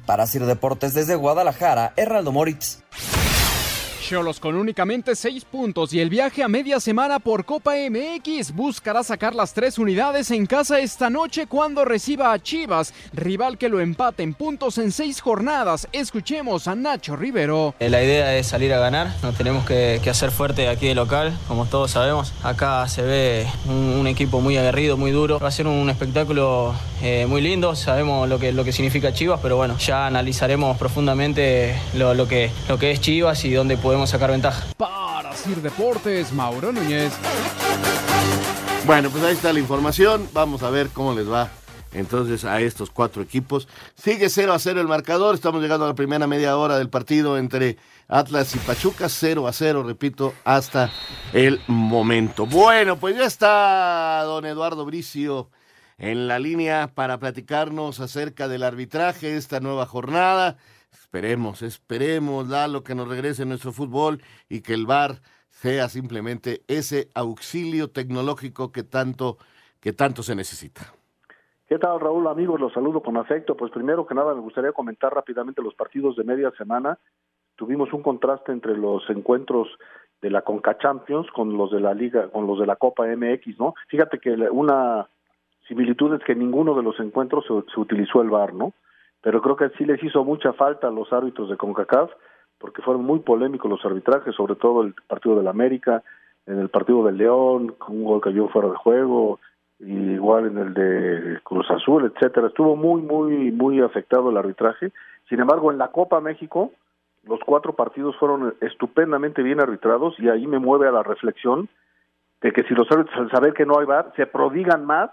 [0.06, 2.80] Para Sir Deportes desde Guadalajara, Hernaldo Moritz.
[4.10, 9.04] Cholos con únicamente 6 puntos y el viaje a media semana por Copa MX buscará
[9.04, 13.80] sacar las tres unidades en casa esta noche cuando reciba a Chivas, rival que lo
[13.80, 15.88] empate en puntos en seis jornadas.
[15.92, 17.76] Escuchemos a Nacho Rivero.
[17.78, 21.68] La idea es salir a ganar, nos tenemos que, hacer fuerte aquí de local, como
[21.68, 22.34] todos sabemos.
[22.42, 25.38] Acá se ve un, equipo muy aguerrido, muy duro.
[25.38, 29.40] Va a ser un espectáculo eh, muy lindo, sabemos lo que, lo que significa Chivas,
[29.40, 34.32] pero bueno, ya analizaremos profundamente lo, que, lo que es Chivas y dónde podemos sacar
[34.32, 34.66] ventaja.
[34.78, 37.14] Para Sir Deportes, Mauro Núñez.
[38.86, 40.28] Bueno, pues ahí está la información.
[40.34, 41.50] Vamos a ver cómo les va
[41.92, 43.68] entonces a estos cuatro equipos.
[43.96, 45.36] Sigue 0 a 0 el marcador.
[45.36, 49.10] Estamos llegando a la primera media hora del partido entre Atlas y Pachuca.
[49.10, 50.92] 0 a 0, repito, hasta
[51.34, 52.46] el momento.
[52.46, 55.50] Bueno, pues ya está don Eduardo Bricio
[55.98, 60.58] en la línea para platicarnos acerca del arbitraje, esta nueva jornada.
[61.12, 65.14] Esperemos, esperemos, Lalo, que nos regrese nuestro fútbol y que el VAR
[65.50, 69.38] sea simplemente ese auxilio tecnológico que tanto,
[69.80, 70.82] que tanto se necesita.
[71.68, 72.28] ¿Qué tal, Raúl?
[72.28, 73.58] Amigos, los saludo con afecto.
[73.58, 77.00] Pues primero que nada me gustaría comentar rápidamente los partidos de media semana.
[77.56, 79.68] Tuvimos un contraste entre los encuentros
[80.22, 83.58] de la Conca Champions con los de la Liga, con los de la Copa MX,
[83.58, 83.74] ¿no?
[83.88, 85.10] Fíjate que una
[85.68, 88.74] similitud es que ninguno de los encuentros se, se utilizó el VAR, ¿no?
[89.22, 92.12] Pero creo que sí les hizo mucha falta a los árbitros de CONCACAF
[92.58, 96.04] porque fueron muy polémicos los arbitrajes, sobre todo el partido del América,
[96.46, 99.40] en el partido del León, con un gol cayó fuera de juego,
[99.80, 102.48] y igual en el de Cruz Azul, etcétera.
[102.48, 104.92] Estuvo muy, muy, muy afectado el arbitraje.
[105.30, 106.72] Sin embargo, en la Copa México,
[107.24, 111.70] los cuatro partidos fueron estupendamente bien arbitrados y ahí me mueve a la reflexión
[112.42, 115.12] de que si los árbitros al saber que no hay VAR se prodigan más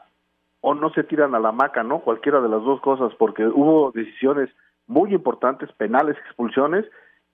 [0.61, 2.01] o no se tiran a la maca, ¿no?
[2.01, 4.51] Cualquiera de las dos cosas, porque hubo decisiones
[4.87, 6.85] muy importantes, penales, expulsiones,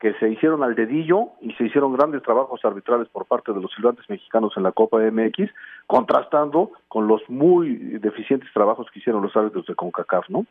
[0.03, 3.71] que se hicieron al dedillo y se hicieron grandes trabajos arbitrales por parte de los
[3.73, 5.49] silbantes mexicanos en la Copa MX,
[5.87, 10.45] contrastando con los muy deficientes trabajos que hicieron los árbitros de CONCACAF, ¿no?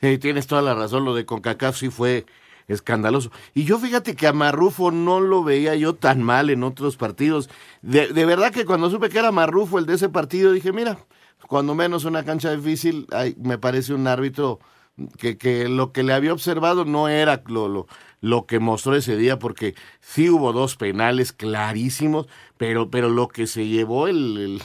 [0.00, 2.24] Sí, tienes toda la razón, lo de CONCACAF sí fue
[2.68, 3.30] escandaloso.
[3.52, 7.50] Y yo fíjate que a Marrufo no lo veía yo tan mal en otros partidos.
[7.82, 10.96] De, de verdad que cuando supe que era Marrufo el de ese partido, dije, mira,
[11.48, 14.60] cuando menos una cancha difícil, hay, me parece un árbitro
[15.18, 17.86] que, que, lo que le había observado no era lo, lo,
[18.20, 22.26] lo, que mostró ese día, porque sí hubo dos penales clarísimos,
[22.56, 24.60] pero, pero lo que se llevó el,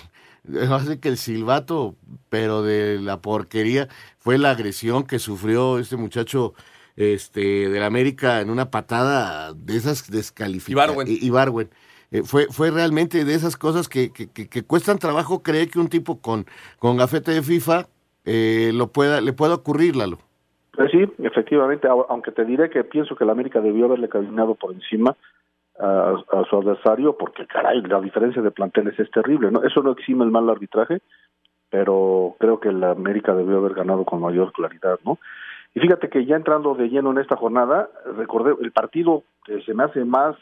[0.47, 1.95] el hace que el silbato,
[2.29, 3.87] pero de la porquería,
[4.19, 6.53] fue la agresión que sufrió este muchacho
[6.95, 11.07] este del América en una patada de esas descalificadas.
[11.07, 11.69] Ibarwen.
[12.15, 16.21] Eh, fue, fue realmente de esas cosas que, que, cuestan trabajo creer que un tipo
[16.21, 16.45] con,
[16.79, 17.87] con gafete de FIFA
[18.23, 20.19] eh, lo pueda, le pueda ocurrir, Lalo.
[20.71, 24.73] Pues sí, efectivamente, aunque te diré que pienso que la América debió haberle caminado por
[24.73, 25.17] encima
[25.77, 26.15] a,
[26.49, 29.63] su adversario, porque caray, la diferencia de planteles es terrible, ¿no?
[29.63, 31.01] Eso no exime el mal arbitraje,
[31.69, 35.19] pero creo que la América debió haber ganado con mayor claridad, ¿no?
[35.73, 39.23] Y fíjate que ya entrando de lleno en esta jornada, recordé el partido
[39.65, 40.37] se me hace más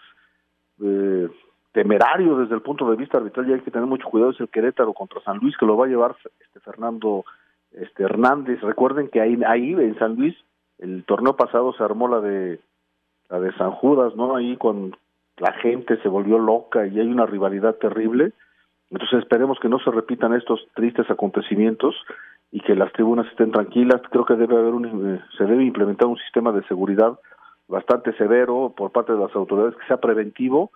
[0.81, 1.27] eh,
[1.73, 4.47] temerario desde el punto de vista arbitral y hay que tener mucho cuidado es el
[4.47, 7.25] Querétaro contra San Luis que lo va a llevar este Fernando
[7.71, 8.61] este Hernández.
[8.61, 10.35] Recuerden que ahí ahí en San Luis
[10.77, 12.59] el torneo pasado se armó la de
[13.29, 14.95] la de San Judas no ahí con
[15.37, 18.33] la gente se volvió loca y hay una rivalidad terrible.
[18.91, 21.95] Entonces esperemos que no se repitan estos tristes acontecimientos
[22.51, 23.99] y que las tribunas estén tranquilas.
[24.11, 27.17] Creo que debe haber un se debe implementar un sistema de seguridad
[27.67, 30.69] bastante severo por parte de las autoridades que sea preventivo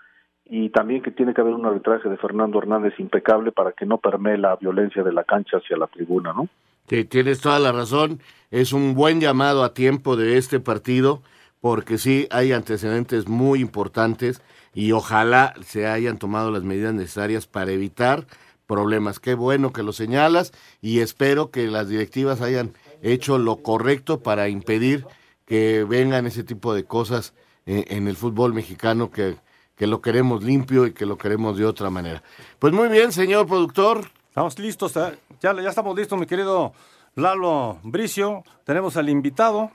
[0.49, 3.97] y también que tiene que haber un arbitraje de Fernando Hernández impecable para que no
[3.97, 6.47] permee la violencia de la cancha hacia la tribuna, ¿no?
[6.89, 8.19] Sí, tienes toda la razón.
[8.49, 11.21] Es un buen llamado a tiempo de este partido,
[11.59, 14.41] porque sí hay antecedentes muy importantes
[14.73, 18.25] y ojalá se hayan tomado las medidas necesarias para evitar
[18.67, 19.19] problemas.
[19.19, 24.47] Qué bueno que lo señalas y espero que las directivas hayan hecho lo correcto para
[24.47, 25.05] impedir
[25.45, 27.33] que vengan ese tipo de cosas
[27.65, 29.35] en, en el fútbol mexicano que,
[29.77, 32.23] que lo queremos limpio y que lo queremos de otra manera.
[32.59, 34.09] Pues muy bien, señor productor.
[34.29, 35.17] Estamos listos, ¿eh?
[35.39, 36.73] ya, estamos listos, mi querido
[37.15, 38.43] Lalo Bricio.
[38.65, 39.71] Tenemos al invitado.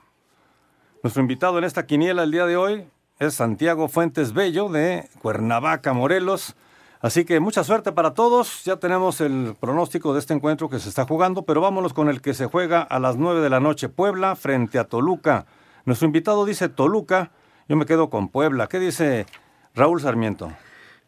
[1.01, 2.85] Nuestro invitado en esta quiniela el día de hoy
[3.19, 6.55] es Santiago Fuentes Bello de Cuernavaca, Morelos.
[7.01, 8.63] Así que mucha suerte para todos.
[8.65, 12.21] Ya tenemos el pronóstico de este encuentro que se está jugando, pero vámonos con el
[12.21, 13.89] que se juega a las 9 de la noche.
[13.89, 15.45] Puebla frente a Toluca.
[15.85, 17.31] Nuestro invitado dice Toluca.
[17.67, 18.67] Yo me quedo con Puebla.
[18.67, 19.25] ¿Qué dice
[19.75, 20.51] Raúl Sarmiento?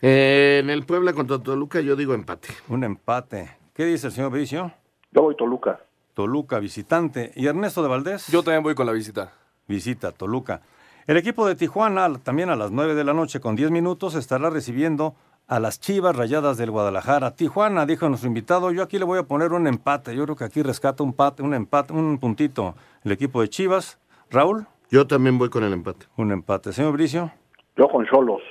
[0.02, 2.48] Eh, en el Puebla contra Toluca yo digo empate.
[2.68, 3.58] Un empate.
[3.76, 4.72] ¿Qué dice el señor Bricio?
[5.12, 5.82] Yo voy Toluca.
[6.16, 7.32] Toluca, visitante.
[7.36, 8.28] ¿Y Ernesto de Valdés?
[8.28, 9.34] Yo también voy con la visita.
[9.68, 10.62] Visita, Toluca.
[11.06, 14.50] El equipo de Tijuana, también a las 9 de la noche con 10 minutos, estará
[14.50, 15.14] recibiendo
[15.48, 17.36] a las Chivas Rayadas del Guadalajara.
[17.36, 20.16] Tijuana, dijo nuestro invitado, yo aquí le voy a poner un empate.
[20.16, 24.00] Yo creo que aquí rescata un, empate, un empate, un puntito el equipo de Chivas.
[24.32, 24.66] Raúl.
[24.90, 26.08] Yo también voy con el empate.
[26.18, 26.74] Un empate.
[26.74, 27.32] Señor Bricio.
[27.78, 28.42] Yo con Cholos.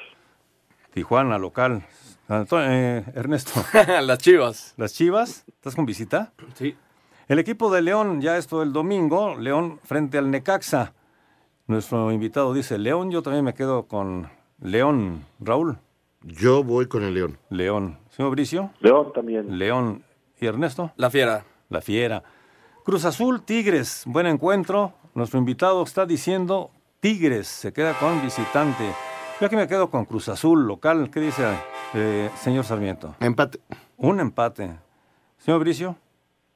[0.93, 1.85] Tijuana, local.
[2.29, 3.53] Eh, Ernesto.
[4.03, 4.75] las Chivas.
[4.77, 5.45] ¿Las Chivas?
[5.49, 6.33] ¿Estás con visita?
[6.55, 6.77] Sí.
[7.29, 10.93] El equipo de León, ya esto el domingo, León frente al Necaxa.
[11.67, 14.29] Nuestro invitado dice León, yo también me quedo con
[14.61, 15.25] León.
[15.41, 15.79] Raúl.
[16.23, 17.39] Yo voy con el León.
[17.49, 17.99] León.
[18.11, 18.71] Señor Bricio.
[18.81, 19.59] León también.
[19.59, 20.05] León.
[20.41, 20.93] ¿Y Ernesto?
[20.97, 21.45] La Fiera.
[21.71, 22.23] La Fiera.
[22.85, 24.05] Cruz Azul, Tigres.
[24.07, 24.93] Buen encuentro.
[25.15, 27.49] Nuestro invitado está diciendo Tigres.
[27.49, 28.85] Se queda con visitante.
[29.45, 31.11] Yo aquí me quedo con Cruz Azul, local.
[31.11, 31.45] ¿Qué dice
[31.93, 33.15] eh, señor Sarmiento?
[33.21, 33.61] Empate.
[33.99, 34.71] Un empate.
[35.37, 35.97] Señor Bricio.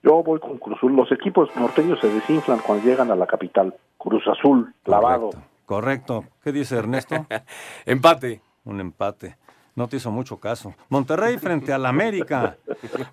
[0.02, 0.96] Yo voy con Cruz Azul.
[0.96, 3.74] Los equipos norteños se desinflan cuando llegan a la capital.
[3.98, 5.28] Cruz Azul, clavado.
[5.66, 5.66] Correcto.
[5.66, 6.24] Correcto.
[6.42, 7.26] ¿Qué dice Ernesto?
[7.84, 8.40] empate.
[8.64, 9.36] Un empate.
[9.76, 10.72] No te hizo mucho caso.
[10.88, 12.56] Monterrey frente al América.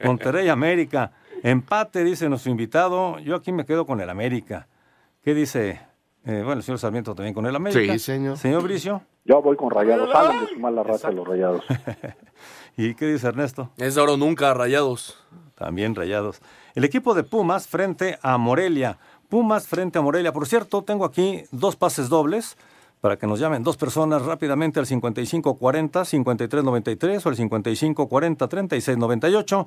[0.06, 1.12] Monterrey América.
[1.44, 3.20] Empate, dice nuestro invitado.
[3.20, 4.70] Yo aquí me quedo con el América.
[5.22, 5.82] ¿Qué dice?
[6.24, 7.92] Eh, bueno, el señor Sarmiento también con el América.
[7.92, 8.38] Sí, señor.
[8.38, 9.02] Señor Bricio.
[9.26, 10.12] Yo voy con Rayados.
[10.12, 11.66] Salen de su mala racha los Rayados.
[12.78, 13.72] ¿Y qué dice Ernesto?
[13.78, 15.18] Es de oro nunca, Rayados.
[15.56, 16.44] También Rayados.
[16.76, 19.00] El equipo de Pumas frente a Morelia.
[19.28, 20.32] Pumas frente a Morelia.
[20.32, 22.56] Por cierto, tengo aquí dos pases dobles
[23.02, 29.66] para que nos llamen dos personas rápidamente al 5540-5393 o al 5540-3698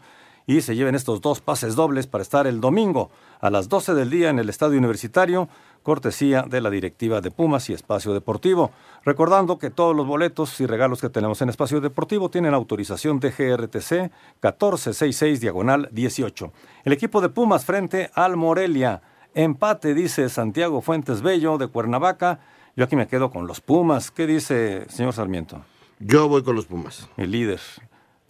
[0.49, 4.09] y se lleven estos dos pases dobles para estar el domingo a las 12 del
[4.09, 5.49] día en el Estadio Universitario,
[5.89, 8.73] cortesía de la directiva de Pumas y Espacio Deportivo.
[9.07, 13.31] Recordando que todos los boletos y regalos que tenemos en Espacio Deportivo tienen autorización de
[13.31, 16.53] GRTC 1466 diagonal 18.
[16.85, 19.01] El equipo de Pumas frente al Morelia.
[19.33, 22.41] Empate, dice Santiago Fuentes Bello de Cuernavaca.
[22.77, 24.11] Yo aquí me quedo con los Pumas.
[24.11, 25.63] ¿Qué dice señor Sarmiento?
[26.01, 27.09] Yo voy con los Pumas.
[27.17, 27.61] El líder.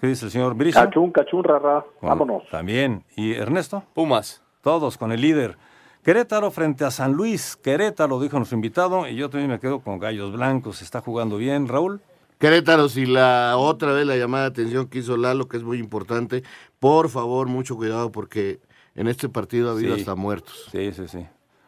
[0.01, 0.81] ¿Qué dice el señor Bricio?
[0.81, 1.85] Cachún, cachún, rara.
[2.03, 2.44] Vámonos.
[2.53, 3.03] También.
[3.16, 3.83] ¿Y Ernesto?
[3.94, 4.44] Pumas.
[4.62, 5.59] Todos con el líder.
[6.03, 7.57] Querétaro frente a San Luis.
[7.57, 9.07] Querétaro, dijo nuestro invitado.
[9.09, 10.81] Y yo también me quedo con Gallos Blancos.
[10.83, 12.01] Está jugando bien, Raúl.
[12.39, 15.79] Querétaro, si la otra vez la llamada de atención que hizo Lalo, que es muy
[15.79, 16.45] importante,
[16.79, 18.61] por favor, mucho cuidado porque
[18.95, 20.01] en este partido ha habido Sí.
[20.03, 20.69] hasta muertos.
[20.71, 21.27] Sí, sí, sí.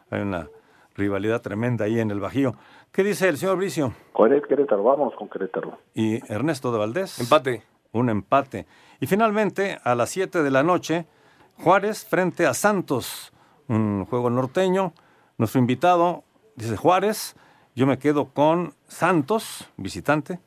[0.09, 0.47] Hay una
[0.95, 2.55] rivalidad tremenda ahí en el Bajío.
[2.93, 3.93] ¿Qué dice el señor Bricio?
[4.13, 5.77] Queret- Querétaro, vámonos con Querétaro.
[5.93, 7.19] ¿Y Ernesto de Valdés?
[7.19, 7.63] Empate.
[7.91, 8.65] Un empate.
[9.01, 11.05] Y finalmente, a las 7 de la noche,
[11.61, 13.33] Juárez frente a Santos.
[13.71, 14.91] Un juego norteño.
[15.37, 16.25] Nuestro invitado
[16.57, 17.37] dice Juárez.
[17.73, 20.41] Yo me quedo con Santos, visitante.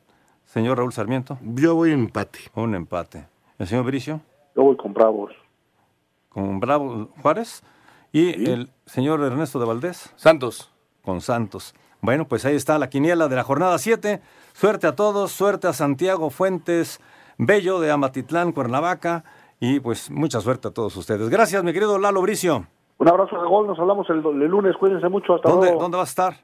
[0.45, 1.39] Señor Raúl Sarmiento.
[1.41, 2.37] Yo voy empate.
[2.53, 3.25] Un empate.
[3.57, 4.21] ¿El señor Bricio?
[4.55, 5.33] Yo voy con Bravos.
[6.29, 7.63] Con Bravo Juárez.
[8.11, 10.13] Y el señor Ernesto de Valdés.
[10.15, 10.71] Santos.
[11.01, 11.73] Con Santos.
[12.01, 14.21] Bueno, pues ahí está la quiniela de la jornada 7.
[14.53, 16.99] Suerte a todos, suerte a Santiago Fuentes
[17.39, 19.23] Bello de Amatitlán, Cuernavaca.
[19.59, 21.27] Y pues mucha suerte a todos ustedes.
[21.29, 22.67] Gracias, mi querido Lalo Bricio.
[22.97, 25.81] Un abrazo de gol, nos hablamos el, el lunes, cuídense mucho, hasta ¿Dónde, luego.
[25.81, 26.43] ¿Dónde vas a estar?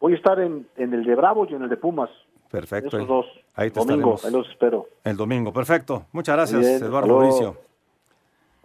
[0.00, 2.10] Voy a estar en, en el de Bravos y en el de Pumas.
[2.50, 2.96] Perfecto.
[2.96, 3.26] Esos dos.
[3.54, 4.24] Ahí te Domingo, estaremos.
[4.24, 4.86] ahí los espero.
[5.04, 6.04] El domingo, perfecto.
[6.12, 7.20] Muchas gracias, bien, Eduardo hasta luego.
[7.26, 7.68] Bricio.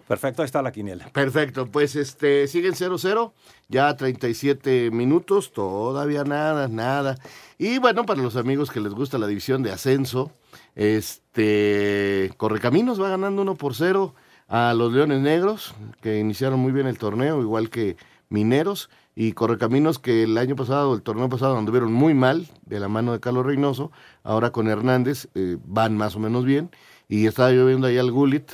[0.07, 1.07] Perfecto, ahí está la quiniela.
[1.13, 3.31] Perfecto, pues este siguen 0-0,
[3.69, 7.15] ya 37 minutos, todavía nada, nada.
[7.57, 10.31] Y bueno, para los amigos que les gusta la división de ascenso,
[10.75, 14.13] este Correcaminos va ganando 1 por 0
[14.53, 17.97] a los Leones Negros, que iniciaron muy bien el torneo, igual que
[18.29, 22.87] Mineros y Correcaminos que el año pasado, el torneo pasado anduvieron muy mal de la
[22.87, 23.91] mano de Carlos Reynoso,
[24.21, 26.69] ahora con Hernández eh, van más o menos bien
[27.09, 28.51] y estaba lloviendo ahí al Gulit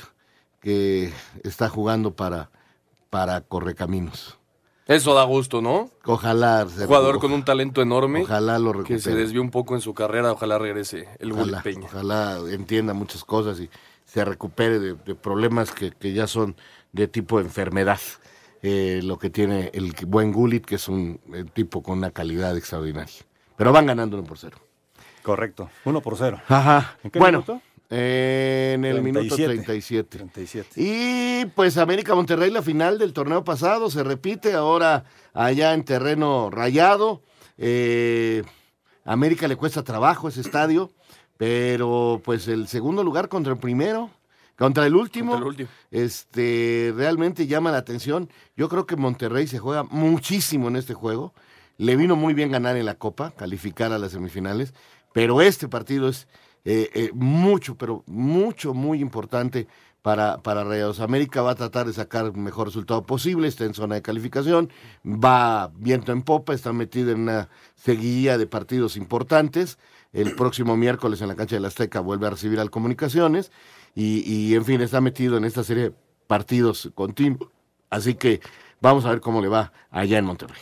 [0.60, 1.12] que
[1.44, 2.48] está jugando para,
[3.10, 4.38] para Correcaminos.
[4.86, 5.90] Eso da gusto, ¿no?
[6.06, 6.66] Ojalá.
[6.66, 8.22] Jugador con un talento enorme.
[8.22, 8.96] Ojalá lo recupere.
[8.96, 11.86] Que se desvió un poco en su carrera, ojalá regrese el Gulit Ojalá, Peña.
[11.86, 13.68] ojalá entienda muchas cosas y
[14.10, 16.56] se recupere de, de problemas que, que ya son
[16.92, 18.00] de tipo enfermedad.
[18.62, 22.56] Eh, lo que tiene el buen Gulit, que es un eh, tipo con una calidad
[22.56, 23.24] extraordinaria.
[23.56, 24.58] Pero van ganando uno por cero.
[25.22, 26.40] Correcto, uno por cero.
[26.48, 26.98] Ajá.
[27.04, 27.62] ¿En qué bueno, minuto?
[27.88, 30.18] eh, en el minuto 37.
[30.18, 30.70] 37.
[30.76, 36.50] Y pues América Monterrey, la final del torneo pasado, se repite ahora allá en terreno
[36.50, 37.22] rayado.
[37.58, 38.42] Eh,
[39.04, 40.90] América le cuesta trabajo ese estadio,
[41.40, 44.10] pero pues el segundo lugar contra el primero,
[44.58, 45.68] contra el último, Contra el último.
[45.90, 48.28] este realmente llama la atención.
[48.58, 51.32] Yo creo que Monterrey se juega muchísimo en este juego.
[51.78, 54.74] Le vino muy bien ganar en la Copa, calificar a las semifinales,
[55.14, 56.28] pero este partido es
[56.66, 59.66] eh, eh, mucho, pero mucho, muy importante
[60.02, 61.00] para, para Rayados.
[61.00, 64.70] América va a tratar de sacar el mejor resultado posible, está en zona de calificación,
[65.06, 69.78] va viento en popa, está metido en una seguidilla de partidos importantes.
[70.12, 73.52] El próximo miércoles en la cancha del Azteca vuelve a recibir al Comunicaciones
[73.94, 75.94] y, y, en fin, está metido en esta serie de
[76.26, 77.48] partidos continuos.
[77.90, 78.40] Así que
[78.80, 80.60] vamos a ver cómo le va allá en Monterrey.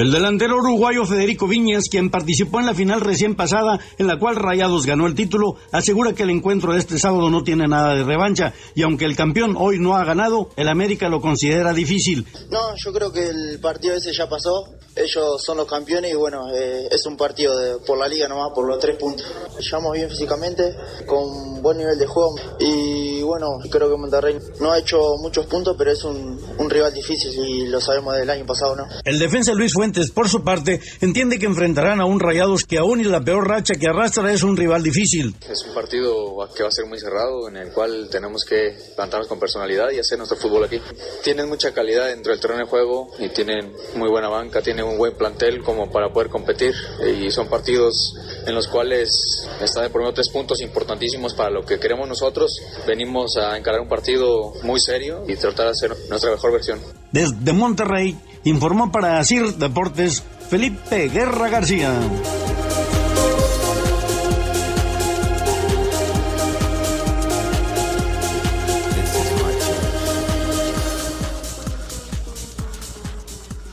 [0.00, 4.34] El delantero uruguayo Federico Viñas, quien participó en la final recién pasada, en la cual
[4.36, 8.02] Rayados ganó el título, asegura que el encuentro de este sábado no tiene nada de
[8.04, 12.26] revancha y aunque el campeón hoy no ha ganado, el América lo considera difícil.
[12.50, 14.64] No, yo creo que el partido ese ya pasó.
[14.96, 18.52] Ellos son los campeones y bueno, eh, es un partido de- por la liga nomás,
[18.54, 19.24] por los tres puntos.
[19.60, 20.74] Llevamos bien físicamente,
[21.06, 25.76] con buen nivel de juego y bueno, creo que Monterrey no ha hecho muchos puntos,
[25.78, 28.84] pero es un, un rival difícil y lo sabemos del año pasado, ¿no?
[29.04, 33.00] El defensa Luis Fuentes, por su parte, entiende que enfrentarán a un Rayados que aún
[33.00, 35.34] y la peor racha que arrastra es un rival difícil.
[35.48, 39.28] Es un partido que va a ser muy cerrado, en el cual tenemos que plantarnos
[39.28, 40.80] con personalidad y hacer nuestro fútbol aquí.
[41.22, 44.98] Tienen mucha calidad dentro del terreno de juego y tienen muy buena banca, tienen un
[44.98, 46.74] buen plantel como para poder competir
[47.06, 48.14] y son partidos
[48.46, 52.60] en los cuales están de por medio tres puntos importantísimos para lo que queremos nosotros.
[52.86, 56.80] Venimos a encarar un partido muy serio y tratar de hacer nuestra mejor versión.
[57.12, 61.92] Desde Monterrey, informó para Asir Deportes Felipe Guerra García.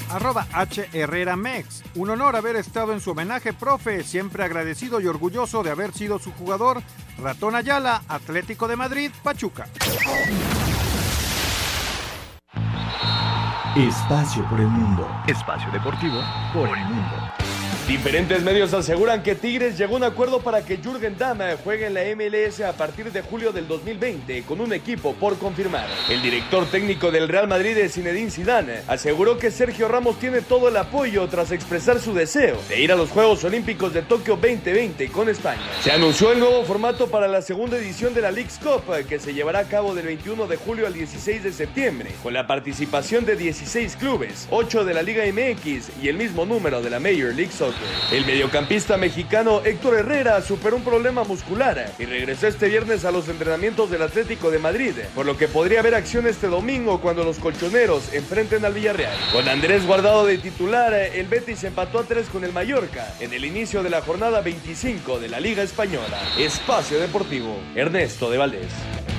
[0.10, 0.90] Arroba H.
[0.94, 1.84] Herrera Mex.
[1.96, 4.04] Un honor haber estado en su homenaje, profe.
[4.04, 6.82] Siempre agradecido y orgulloso de haber sido su jugador.
[7.22, 9.68] Ratón Ayala, Atlético de Madrid, Pachuca.
[13.76, 15.06] Espacio por el mundo.
[15.28, 16.22] Espacio deportivo
[16.54, 17.39] por el mundo.
[17.90, 21.96] Diferentes medios aseguran que Tigres llegó a un acuerdo para que Jürgen Damm juegue en
[21.96, 25.88] la MLS a partir de julio del 2020 con un equipo por confirmar.
[26.08, 30.78] El director técnico del Real Madrid, Zinedine Zidane, aseguró que Sergio Ramos tiene todo el
[30.78, 35.28] apoyo tras expresar su deseo de ir a los Juegos Olímpicos de Tokio 2020 con
[35.28, 35.64] España.
[35.82, 39.34] Se anunció el nuevo formato para la segunda edición de la League's Cup que se
[39.34, 43.36] llevará a cabo del 21 de julio al 16 de septiembre con la participación de
[43.36, 47.52] 16 clubes, 8 de la Liga MX y el mismo número de la Major League
[47.52, 47.79] Soccer.
[48.12, 53.28] El mediocampista mexicano Héctor Herrera superó un problema muscular y regresó este viernes a los
[53.30, 57.40] entrenamientos del Atlético de Madrid, por lo que podría haber acción este domingo cuando los
[57.40, 59.14] colchoneros enfrenten al Villarreal.
[59.32, 63.46] Con Andrés Guardado de titular, el Betis empató a 3 con el Mallorca en el
[63.46, 66.20] inicio de la jornada 25 de la Liga Española.
[66.38, 69.19] Espacio Deportivo, Ernesto de Valdés.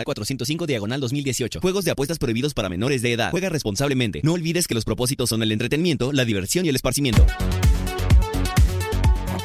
[0.03, 1.59] 405 diagonal 2018.
[1.61, 3.31] Juegos de apuestas prohibidos para menores de edad.
[3.31, 4.21] Juega responsablemente.
[4.23, 7.25] No olvides que los propósitos son el entretenimiento, la diversión y el esparcimiento.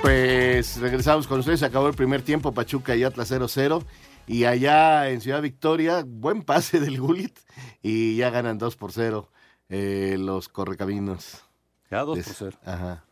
[0.02, 3.84] Pues regresamos con ustedes, acabó el primer tiempo, Pachuca y Atlas 0-0.
[4.28, 7.38] Y allá en Ciudad Victoria, buen pase del Gulit
[7.82, 9.28] y ya ganan 2 por 0
[9.68, 11.42] eh, los Correcaminos.
[11.90, 12.58] Ya 2 Es- por 0.
[12.64, 13.04] Ajá.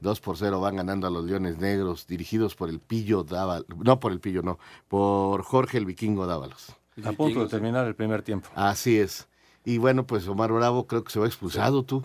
[0.00, 3.66] 2 por 0 van ganando a los Leones Negros, dirigidos por el Pillo Dávalos.
[3.84, 6.68] No por el Pillo, no, por Jorge el Vikingo Dávalos.
[7.04, 8.48] A punto de terminar el primer tiempo.
[8.54, 9.28] Así es.
[9.64, 12.04] Y bueno, pues Omar Bravo creo que se va expulsado tú.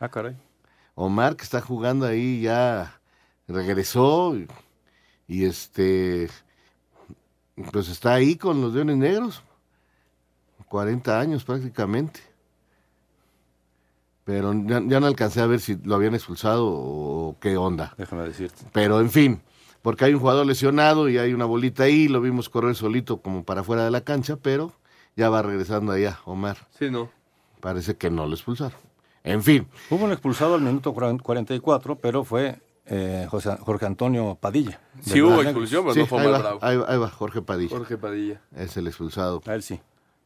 [0.00, 0.36] Ah, caray.
[0.94, 3.00] Omar que está jugando ahí ya
[3.46, 4.48] regresó y,
[5.26, 6.28] y, este
[7.72, 9.42] pues está ahí con los Leones Negros.
[10.68, 12.20] 40 años prácticamente.
[14.24, 17.94] Pero ya, ya no alcancé a ver si lo habían expulsado o qué onda.
[17.98, 18.64] Déjame decirte.
[18.72, 19.42] Pero en fin,
[19.82, 23.44] porque hay un jugador lesionado y hay una bolita ahí, lo vimos correr solito como
[23.44, 24.72] para fuera de la cancha, pero
[25.16, 26.68] ya va regresando allá, Omar.
[26.78, 27.10] Sí, no.
[27.60, 28.78] Parece que no lo expulsaron.
[29.22, 29.66] En fin.
[29.90, 34.80] Hubo un expulsado al minuto 44, pero fue eh, José- Jorge Antonio Padilla.
[35.02, 36.58] Sí hubo expulsión, pero Sí, no fue ahí, Omar va, Bravo.
[36.62, 37.76] ahí va, ahí va, Jorge Padilla.
[37.76, 38.40] Jorge Padilla.
[38.56, 39.42] Es el expulsado.
[39.46, 39.80] A él sí.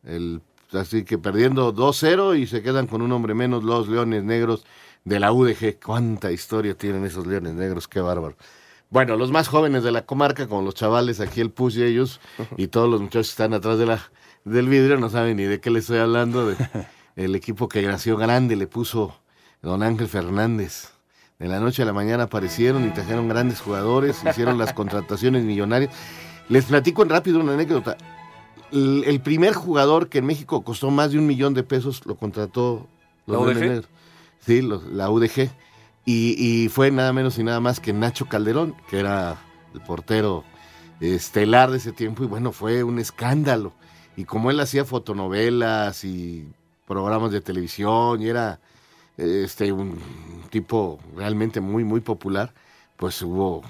[0.04, 0.42] El,
[0.72, 4.64] así que perdiendo 2-0 y se quedan con un hombre menos los Leones Negros
[5.04, 5.78] de la UDG.
[5.84, 8.36] Cuánta historia tienen esos Leones Negros, qué bárbaro.
[8.94, 12.20] Bueno, los más jóvenes de la comarca, como los chavales aquí, el Push y ellos,
[12.56, 13.98] y todos los muchachos que están atrás de la,
[14.44, 16.46] del vidrio, no saben ni de qué les estoy hablando.
[16.46, 16.56] De,
[17.16, 19.18] el equipo que nació grande le puso
[19.62, 20.90] don Ángel Fernández.
[21.40, 25.92] De la noche a la mañana aparecieron y trajeron grandes jugadores, hicieron las contrataciones millonarias.
[26.48, 27.96] Les platico en rápido una anécdota.
[28.70, 32.14] El, el primer jugador que en México costó más de un millón de pesos lo
[32.14, 32.86] contrató
[33.26, 33.84] los ¿La UDG?
[34.38, 35.50] Sí, los- la UDG.
[36.04, 39.38] Y, y fue nada menos y nada más que Nacho Calderón, que era
[39.72, 40.44] el portero
[41.00, 42.24] estelar de ese tiempo.
[42.24, 43.72] Y bueno, fue un escándalo.
[44.16, 46.48] Y como él hacía fotonovelas y
[46.86, 48.60] programas de televisión y era
[49.16, 49.98] este un
[50.50, 52.52] tipo realmente muy, muy popular,
[52.96, 53.62] pues hubo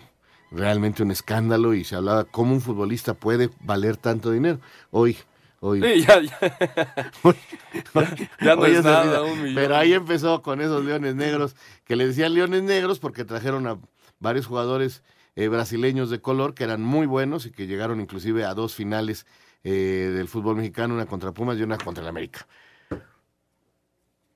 [0.50, 4.60] realmente un escándalo y se hablaba cómo un futbolista puede valer tanto dinero.
[4.90, 5.16] Hoy,
[5.64, 5.82] hoy.
[5.82, 6.38] Sí, ya, ya.
[8.40, 9.54] ya no Hoy es nada, un millón.
[9.54, 13.78] Pero ahí empezó con esos leones negros, que le decían leones negros porque trajeron a
[14.20, 15.02] varios jugadores
[15.36, 19.26] eh, brasileños de color que eran muy buenos y que llegaron inclusive a dos finales
[19.64, 22.46] eh, del fútbol mexicano, una contra Pumas y una contra el América.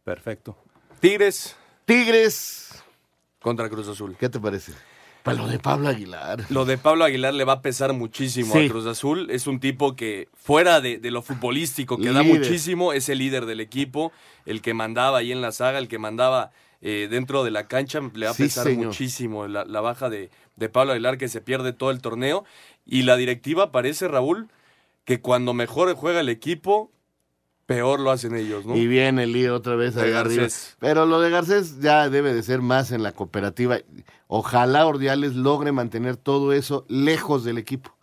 [0.03, 0.57] Perfecto.
[1.01, 1.57] Tigres.
[1.85, 2.83] Tigres.
[3.41, 4.16] Contra Cruz Azul.
[4.18, 4.72] ¿Qué te parece?
[5.35, 6.45] Para lo de Pablo Aguilar.
[6.51, 8.66] Lo de Pablo Aguilar le va a pesar muchísimo Sí.
[8.66, 9.31] a Cruz Azul.
[9.31, 13.47] Es un tipo que, fuera de, de lo futbolístico, que da muchísimo, es el líder
[13.47, 14.12] del equipo,
[14.47, 16.51] el que mandaba ahí en la saga, el que mandaba
[16.81, 18.01] eh, dentro de la cancha.
[18.14, 18.87] Le va a Sí, pesar señor.
[18.87, 22.45] muchísimo la, la baja de, de Pablo Aguilar, que se pierde todo el torneo.
[22.87, 24.49] Y la directiva parece, Raúl,
[25.05, 26.91] que cuando mejor juega el equipo,
[27.69, 28.75] peor lo hacen ellos, ¿no?
[28.75, 30.43] Y viene el lío otra vez De ahí arriba.
[30.45, 30.77] Garcés.
[30.81, 33.77] Pero lo de Garcés ya debe de ser más en la cooperativa.
[34.27, 37.95] Ojalá Ordiales logre mantener todo eso lejos del equipo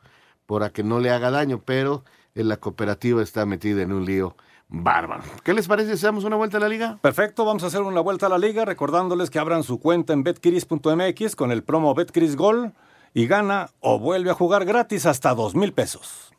[0.46, 2.06] para que no le haga daño, pero
[2.36, 4.38] en la cooperativa está metida en un lío
[4.68, 5.24] bárbaro.
[5.44, 7.00] ¿Qué les parece si damos una vuelta a la liga?
[7.02, 10.22] Perfecto, vamos a hacer una vuelta a la liga recordándoles que abran su cuenta en
[10.22, 12.74] betcris.mx con el promo Betcris Gol
[13.16, 16.35] y gana o vuelve a jugar gratis hasta dos mil pesos.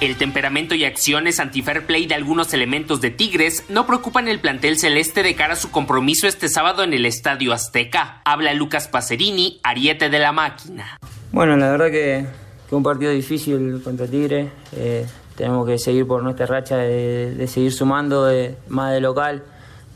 [0.00, 4.76] El temperamento y acciones anti-fair play de algunos elementos de Tigres no preocupan el plantel
[4.78, 8.20] celeste de cara a su compromiso este sábado en el Estadio Azteca.
[8.26, 10.98] Habla Lucas Pacerini, ariete de la máquina.
[11.32, 12.26] Bueno, la verdad que,
[12.68, 14.50] que un partido difícil contra Tigre.
[14.76, 19.44] Eh, tenemos que seguir por nuestra racha de, de seguir sumando de- más de local,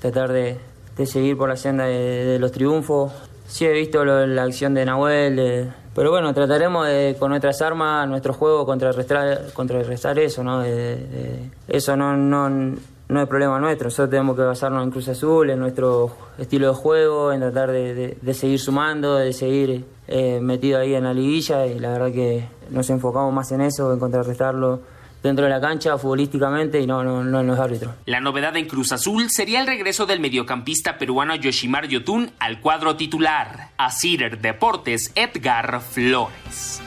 [0.01, 0.57] tratar de,
[0.97, 3.13] de seguir por la senda de, los triunfos.
[3.49, 8.09] Sí he visto lo- la acción de Nahuel, pero bueno, trataremos de, con nuestras armas,
[8.09, 10.61] nuestro juego, contrarrestar, contrarrestar eso, ¿no?
[10.61, 15.51] De- eso no, no, no es problema nuestro, nosotros tenemos que basarnos en Cruz Azul,
[15.51, 20.39] en nuestro estilo de juego, en tratar de, de- de seguir sumando, de seguir eh,
[20.41, 23.99] metido ahí en la liguilla y la verdad que nos enfocamos más en eso, en
[23.99, 24.81] contrarrestarlo
[25.23, 27.95] dentro de la cancha, futbolísticamente y no, no, no en los árbitros.
[28.07, 32.97] La novedad en Cruz Azul sería el regreso del mediocampista peruano Yoshimar Yotun al cuadro
[32.97, 33.71] titular.
[33.77, 36.81] A Cider Deportes, Edgar Flores.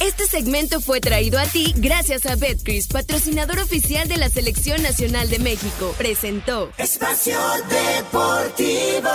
[0.00, 5.28] Este segmento fue traído a ti gracias a Betcris, patrocinador oficial de la Selección Nacional
[5.28, 5.94] de México.
[5.98, 9.10] Presentó Espacio Deportivo.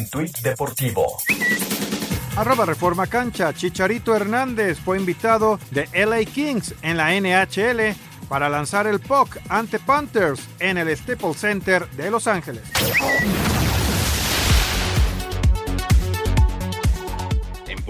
[0.00, 1.18] Un tuit deportivo.
[2.36, 7.94] Arroba Reforma Cancha, Chicharito Hernández fue invitado de LA Kings en la NHL
[8.26, 12.62] para lanzar el puck ante Panthers en el Staples Center de Los Ángeles.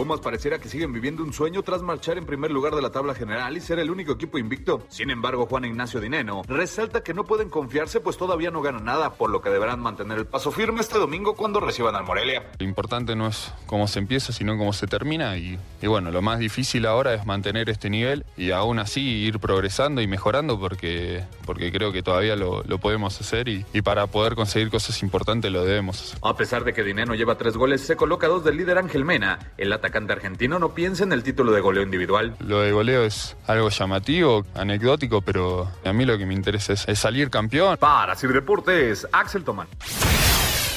[0.00, 3.14] Pumas pareciera que siguen viviendo un sueño tras marchar en primer lugar de la tabla
[3.14, 4.86] general y ser el único equipo invicto.
[4.88, 9.12] Sin embargo, Juan Ignacio Dineno resalta que no pueden confiarse pues todavía no ganan nada,
[9.12, 12.50] por lo que deberán mantener el paso firme este domingo cuando reciban al Morelia.
[12.58, 16.22] Lo importante no es cómo se empieza, sino cómo se termina y, y bueno, lo
[16.22, 21.24] más difícil ahora es mantener este nivel y aún así ir progresando y mejorando porque,
[21.44, 25.52] porque creo que todavía lo, lo podemos hacer y, y para poder conseguir cosas importantes
[25.52, 26.18] lo debemos hacer.
[26.22, 29.52] A pesar de que Dineno lleva tres goles, se coloca dos del líder Ángel Mena.
[29.58, 32.36] El atacante argentino no piensa en el título de goleo individual.
[32.38, 36.88] Lo de goleo es algo llamativo, anecdótico, pero a mí lo que me interesa es,
[36.88, 37.76] es salir campeón.
[37.78, 39.66] Para Sir Deportes, Axel Tomán.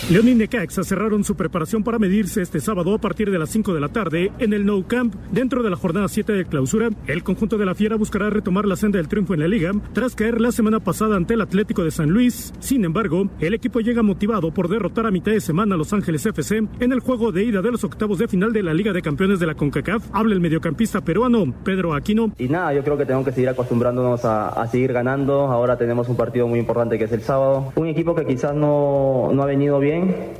[0.09, 3.73] León y Necaxa cerraron su preparación para medirse este sábado a partir de las 5
[3.73, 5.15] de la tarde en el Nou Camp.
[5.31, 8.75] Dentro de la jornada 7 de clausura, el conjunto de la Fiera buscará retomar la
[8.75, 11.91] senda del triunfo en la liga tras caer la semana pasada ante el Atlético de
[11.91, 12.53] San Luis.
[12.59, 16.25] Sin embargo, el equipo llega motivado por derrotar a mitad de semana a Los Ángeles
[16.25, 19.01] FC en el juego de ida de los octavos de final de la Liga de
[19.01, 20.03] Campeones de la CONCACAF.
[20.11, 22.33] Habla el mediocampista peruano Pedro Aquino.
[22.37, 25.47] Y nada, yo creo que tenemos que seguir acostumbrándonos a, a seguir ganando.
[25.47, 27.71] Ahora tenemos un partido muy importante que es el sábado.
[27.77, 29.92] Un equipo que quizás no, no ha venido bien,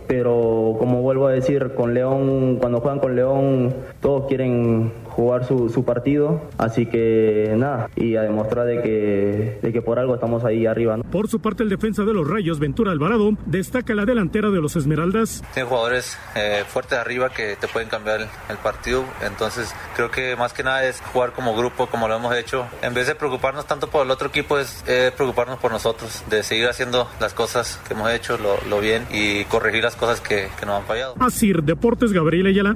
[0.08, 5.70] pero como vuelvo a decir, con León, cuando juegan con León, todos quieren jugar su,
[5.70, 10.44] su partido, así que nada, y a demostrar de que, de que por algo estamos
[10.44, 10.98] ahí arriba.
[10.98, 11.04] ¿no?
[11.04, 14.76] Por su parte, el defensa de los Rayos, Ventura Alvarado, destaca la delantera de los
[14.76, 15.44] Esmeraldas.
[15.54, 20.36] Tiene jugadores eh, fuertes arriba que te pueden cambiar el, el, partido, entonces creo que
[20.36, 22.66] más que nada es jugar como grupo, como lo hemos hecho.
[22.82, 26.44] En vez de preocuparnos tanto por el otro equipo, es eh, preocuparnos por nosotros, de
[26.44, 30.50] seguir haciendo las cosas que hemos hecho, lo, lo bien y corregir las cosas que,
[30.60, 31.16] que nos han fallado.
[31.20, 32.76] Así, Deportes Gabriel Ayala.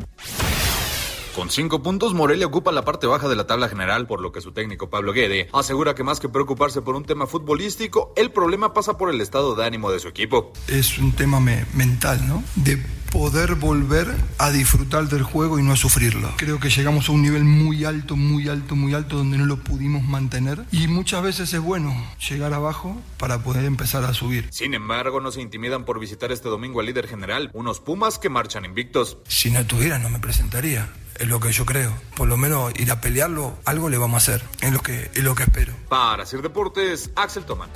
[1.37, 4.41] Con cinco puntos, Morelia ocupa la parte baja de la tabla general, por lo que
[4.41, 8.73] su técnico Pablo Guede asegura que más que preocuparse por un tema futbolístico, el problema
[8.73, 10.51] pasa por el estado de ánimo de su equipo.
[10.67, 12.43] Es un tema me mental, ¿no?
[12.55, 12.77] De
[13.11, 14.07] poder volver
[14.39, 16.33] a disfrutar del juego y no a sufrirlo.
[16.37, 19.57] Creo que llegamos a un nivel muy alto, muy alto, muy alto donde no lo
[19.57, 21.95] pudimos mantener y muchas veces es bueno
[22.29, 24.47] llegar abajo para poder empezar a subir.
[24.49, 28.29] Sin embargo, no se intimidan por visitar este domingo al líder general, unos Pumas que
[28.29, 29.19] marchan invictos.
[29.27, 30.89] Si no tuviera no me presentaría
[31.19, 31.93] es lo que yo creo.
[32.15, 34.47] Por lo menos ir a pelearlo, algo le vamos a hacer.
[34.61, 35.73] Es lo que, es lo que espero.
[35.89, 37.69] Para hacer deportes, Axel Toman.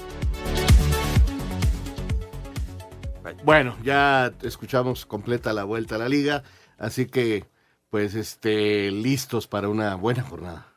[3.44, 6.44] Bueno, ya escuchamos completa la vuelta a la liga,
[6.78, 7.46] así que
[7.89, 10.68] pues este listos para una buena jornada.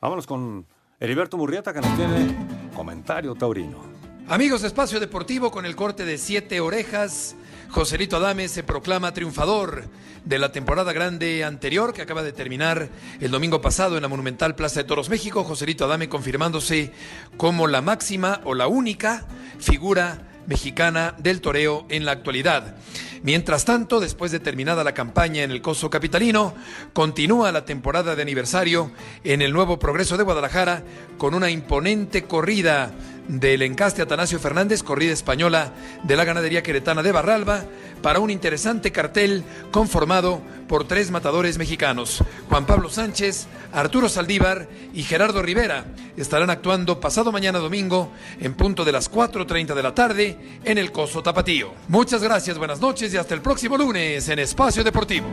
[0.00, 0.66] Vámonos con
[1.00, 2.36] Heriberto Murrieta que nos tiene
[2.74, 3.95] comentario taurino.
[4.28, 7.36] Amigos de Espacio Deportivo, con el corte de siete orejas,
[7.70, 9.84] Joselito Adame se proclama triunfador
[10.24, 12.88] de la temporada grande anterior que acaba de terminar
[13.20, 15.44] el domingo pasado en la Monumental Plaza de Toros México.
[15.44, 16.90] Joselito Adame confirmándose
[17.36, 19.24] como la máxima o la única
[19.60, 22.74] figura mexicana del toreo en la actualidad.
[23.22, 26.54] Mientras tanto, después de terminada la campaña en el Coso Capitalino,
[26.92, 28.90] continúa la temporada de aniversario
[29.24, 30.84] en el Nuevo Progreso de Guadalajara
[31.18, 32.92] con una imponente corrida
[33.28, 35.72] del encaste Atanasio Fernández, corrida española
[36.02, 37.64] de la ganadería queretana de Barralba,
[38.02, 42.22] para un interesante cartel conformado por tres matadores mexicanos.
[42.48, 48.84] Juan Pablo Sánchez, Arturo Saldívar y Gerardo Rivera estarán actuando pasado mañana domingo en punto
[48.84, 51.72] de las 4.30 de la tarde en el Coso Tapatío.
[51.88, 55.26] Muchas gracias, buenas noches y hasta el próximo lunes en Espacio Deportivo.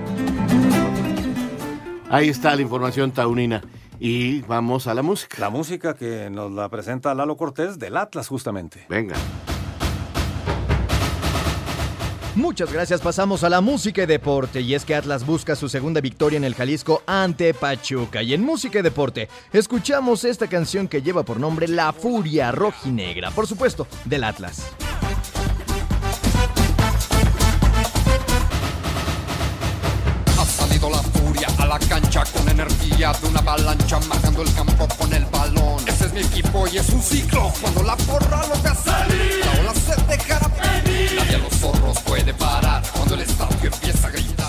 [2.10, 3.62] Ahí está la información taurina.
[4.06, 5.38] Y vamos a la música.
[5.40, 8.86] La música que nos la presenta Lalo Cortés del Atlas, justamente.
[8.90, 9.16] Venga.
[12.36, 14.60] Muchas gracias, pasamos a la música y deporte.
[14.60, 18.22] Y es que Atlas busca su segunda victoria en el Jalisco ante Pachuca.
[18.22, 23.32] Y en música y deporte, escuchamos esta canción que lleva por nombre La Furia Rojinegra,
[23.32, 24.70] por supuesto, del Atlas.
[32.14, 35.80] Con energía de una avalancha marcando el campo con el balón.
[35.88, 37.52] Ese es mi equipo y es un ciclo.
[37.60, 41.12] Cuando la porra lo que hace, la ola se dejará venir.
[41.18, 44.48] Nadie a los zorros puede parar cuando el estadio empieza a gritar.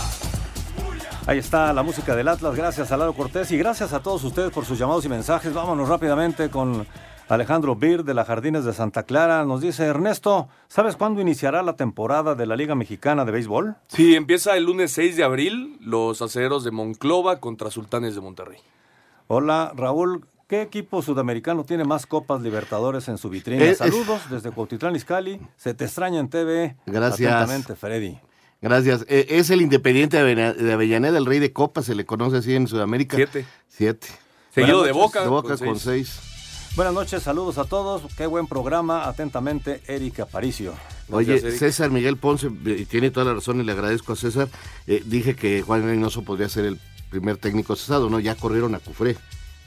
[1.27, 2.55] Ahí está la música del Atlas.
[2.55, 5.55] Gracias a Lalo Cortés y gracias a todos ustedes por sus llamados y mensajes.
[5.55, 6.87] Vámonos rápidamente con
[7.29, 9.45] Alejandro Bir de la Jardines de Santa Clara.
[9.45, 13.77] Nos dice Ernesto, ¿sabes cuándo iniciará la temporada de la Liga Mexicana de Béisbol?
[13.89, 18.59] Sí, empieza el lunes 6 de abril, los acereros de Monclova contra Sultanes de Monterrey.
[19.27, 20.27] Hola, Raúl.
[20.47, 23.65] ¿Qué equipo sudamericano tiene más Copas Libertadores en su vitrina?
[23.65, 25.41] Es- Saludos desde Cuautitlán Izcalli.
[25.57, 26.77] Se te extraña en TV.
[26.85, 27.33] Gracias.
[27.33, 28.19] Atentamente, Freddy.
[28.61, 29.07] Gracias.
[29.09, 32.67] Eh, es el Independiente de Avellaneda, el rey de copas, se le conoce así en
[32.69, 33.17] Sudamérica.
[33.17, 33.47] Siete.
[33.69, 34.09] Siete.
[34.51, 35.03] Seguido de noches.
[35.03, 35.23] Boca.
[35.23, 36.21] De Boca con con seis.
[36.77, 38.03] Buenas noches, saludos a todos.
[38.17, 39.09] Qué buen programa.
[39.09, 40.75] Atentamente, Erika Aparicio.
[41.09, 41.57] Oye, Eric.
[41.57, 44.49] César Miguel Ponce, eh, y tiene toda la razón y le agradezco a César,
[44.89, 48.19] eh, dije que Juan Reynoso podría ser el primer técnico cesado, ¿no?
[48.19, 49.17] Ya corrieron a Cufré.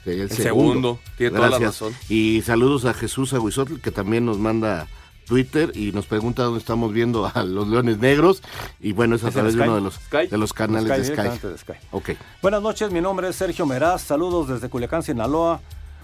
[0.04, 1.94] El, El segundo, tiene toda la razón.
[2.10, 4.86] Y saludos a Jesús Aguizotl, que también nos manda
[5.26, 8.42] Twitter y nos pregunta dónde estamos viendo a los Leones Negros.
[8.80, 10.26] Y bueno, es a ¿Es en través de uno de los, Sky.
[10.26, 11.46] de los canales Sky, de Sky.
[11.46, 11.72] de Sky.
[11.90, 12.10] Ok.
[12.42, 14.02] Buenas noches, mi nombre es Sergio Meraz.
[14.02, 15.60] Saludos desde Culiacán, Sinaloa.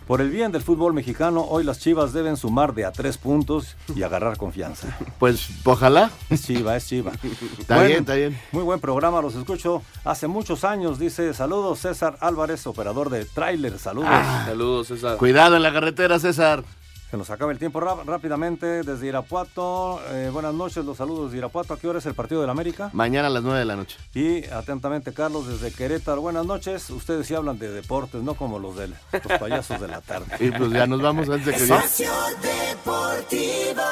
[0.07, 3.77] Por el bien del fútbol mexicano, hoy las Chivas deben sumar de a tres puntos
[3.95, 4.89] y agarrar confianza.
[5.19, 6.11] Pues ojalá.
[6.29, 7.13] Es Chiva, es Chiva.
[7.59, 8.39] Está bien, está bien.
[8.53, 10.99] Muy buen programa, los escucho hace muchos años.
[10.99, 13.79] Dice, saludos César Álvarez, operador de tráiler.
[13.79, 14.11] Saludos.
[14.13, 14.43] Ah.
[14.47, 15.17] Saludos, César.
[15.17, 16.65] Cuidado en la carretera, César.
[17.11, 20.01] Se nos acaba el tiempo rápidamente desde Irapuato.
[20.11, 21.75] Eh, buenas noches, los saludos de Irapuato.
[21.75, 22.91] ¿A qué hora es el partido del América?
[22.93, 23.97] Mañana a las 9 de la noche.
[24.15, 26.21] Y atentamente, Carlos, desde Querétaro.
[26.23, 26.91] Buenas noches.
[26.91, 30.27] Ustedes sí hablan de deportes, no como los de los payasos de la tarde.
[30.41, 31.59] Y pues ya nos vamos antes de que
[32.43, 33.83] Deportivo.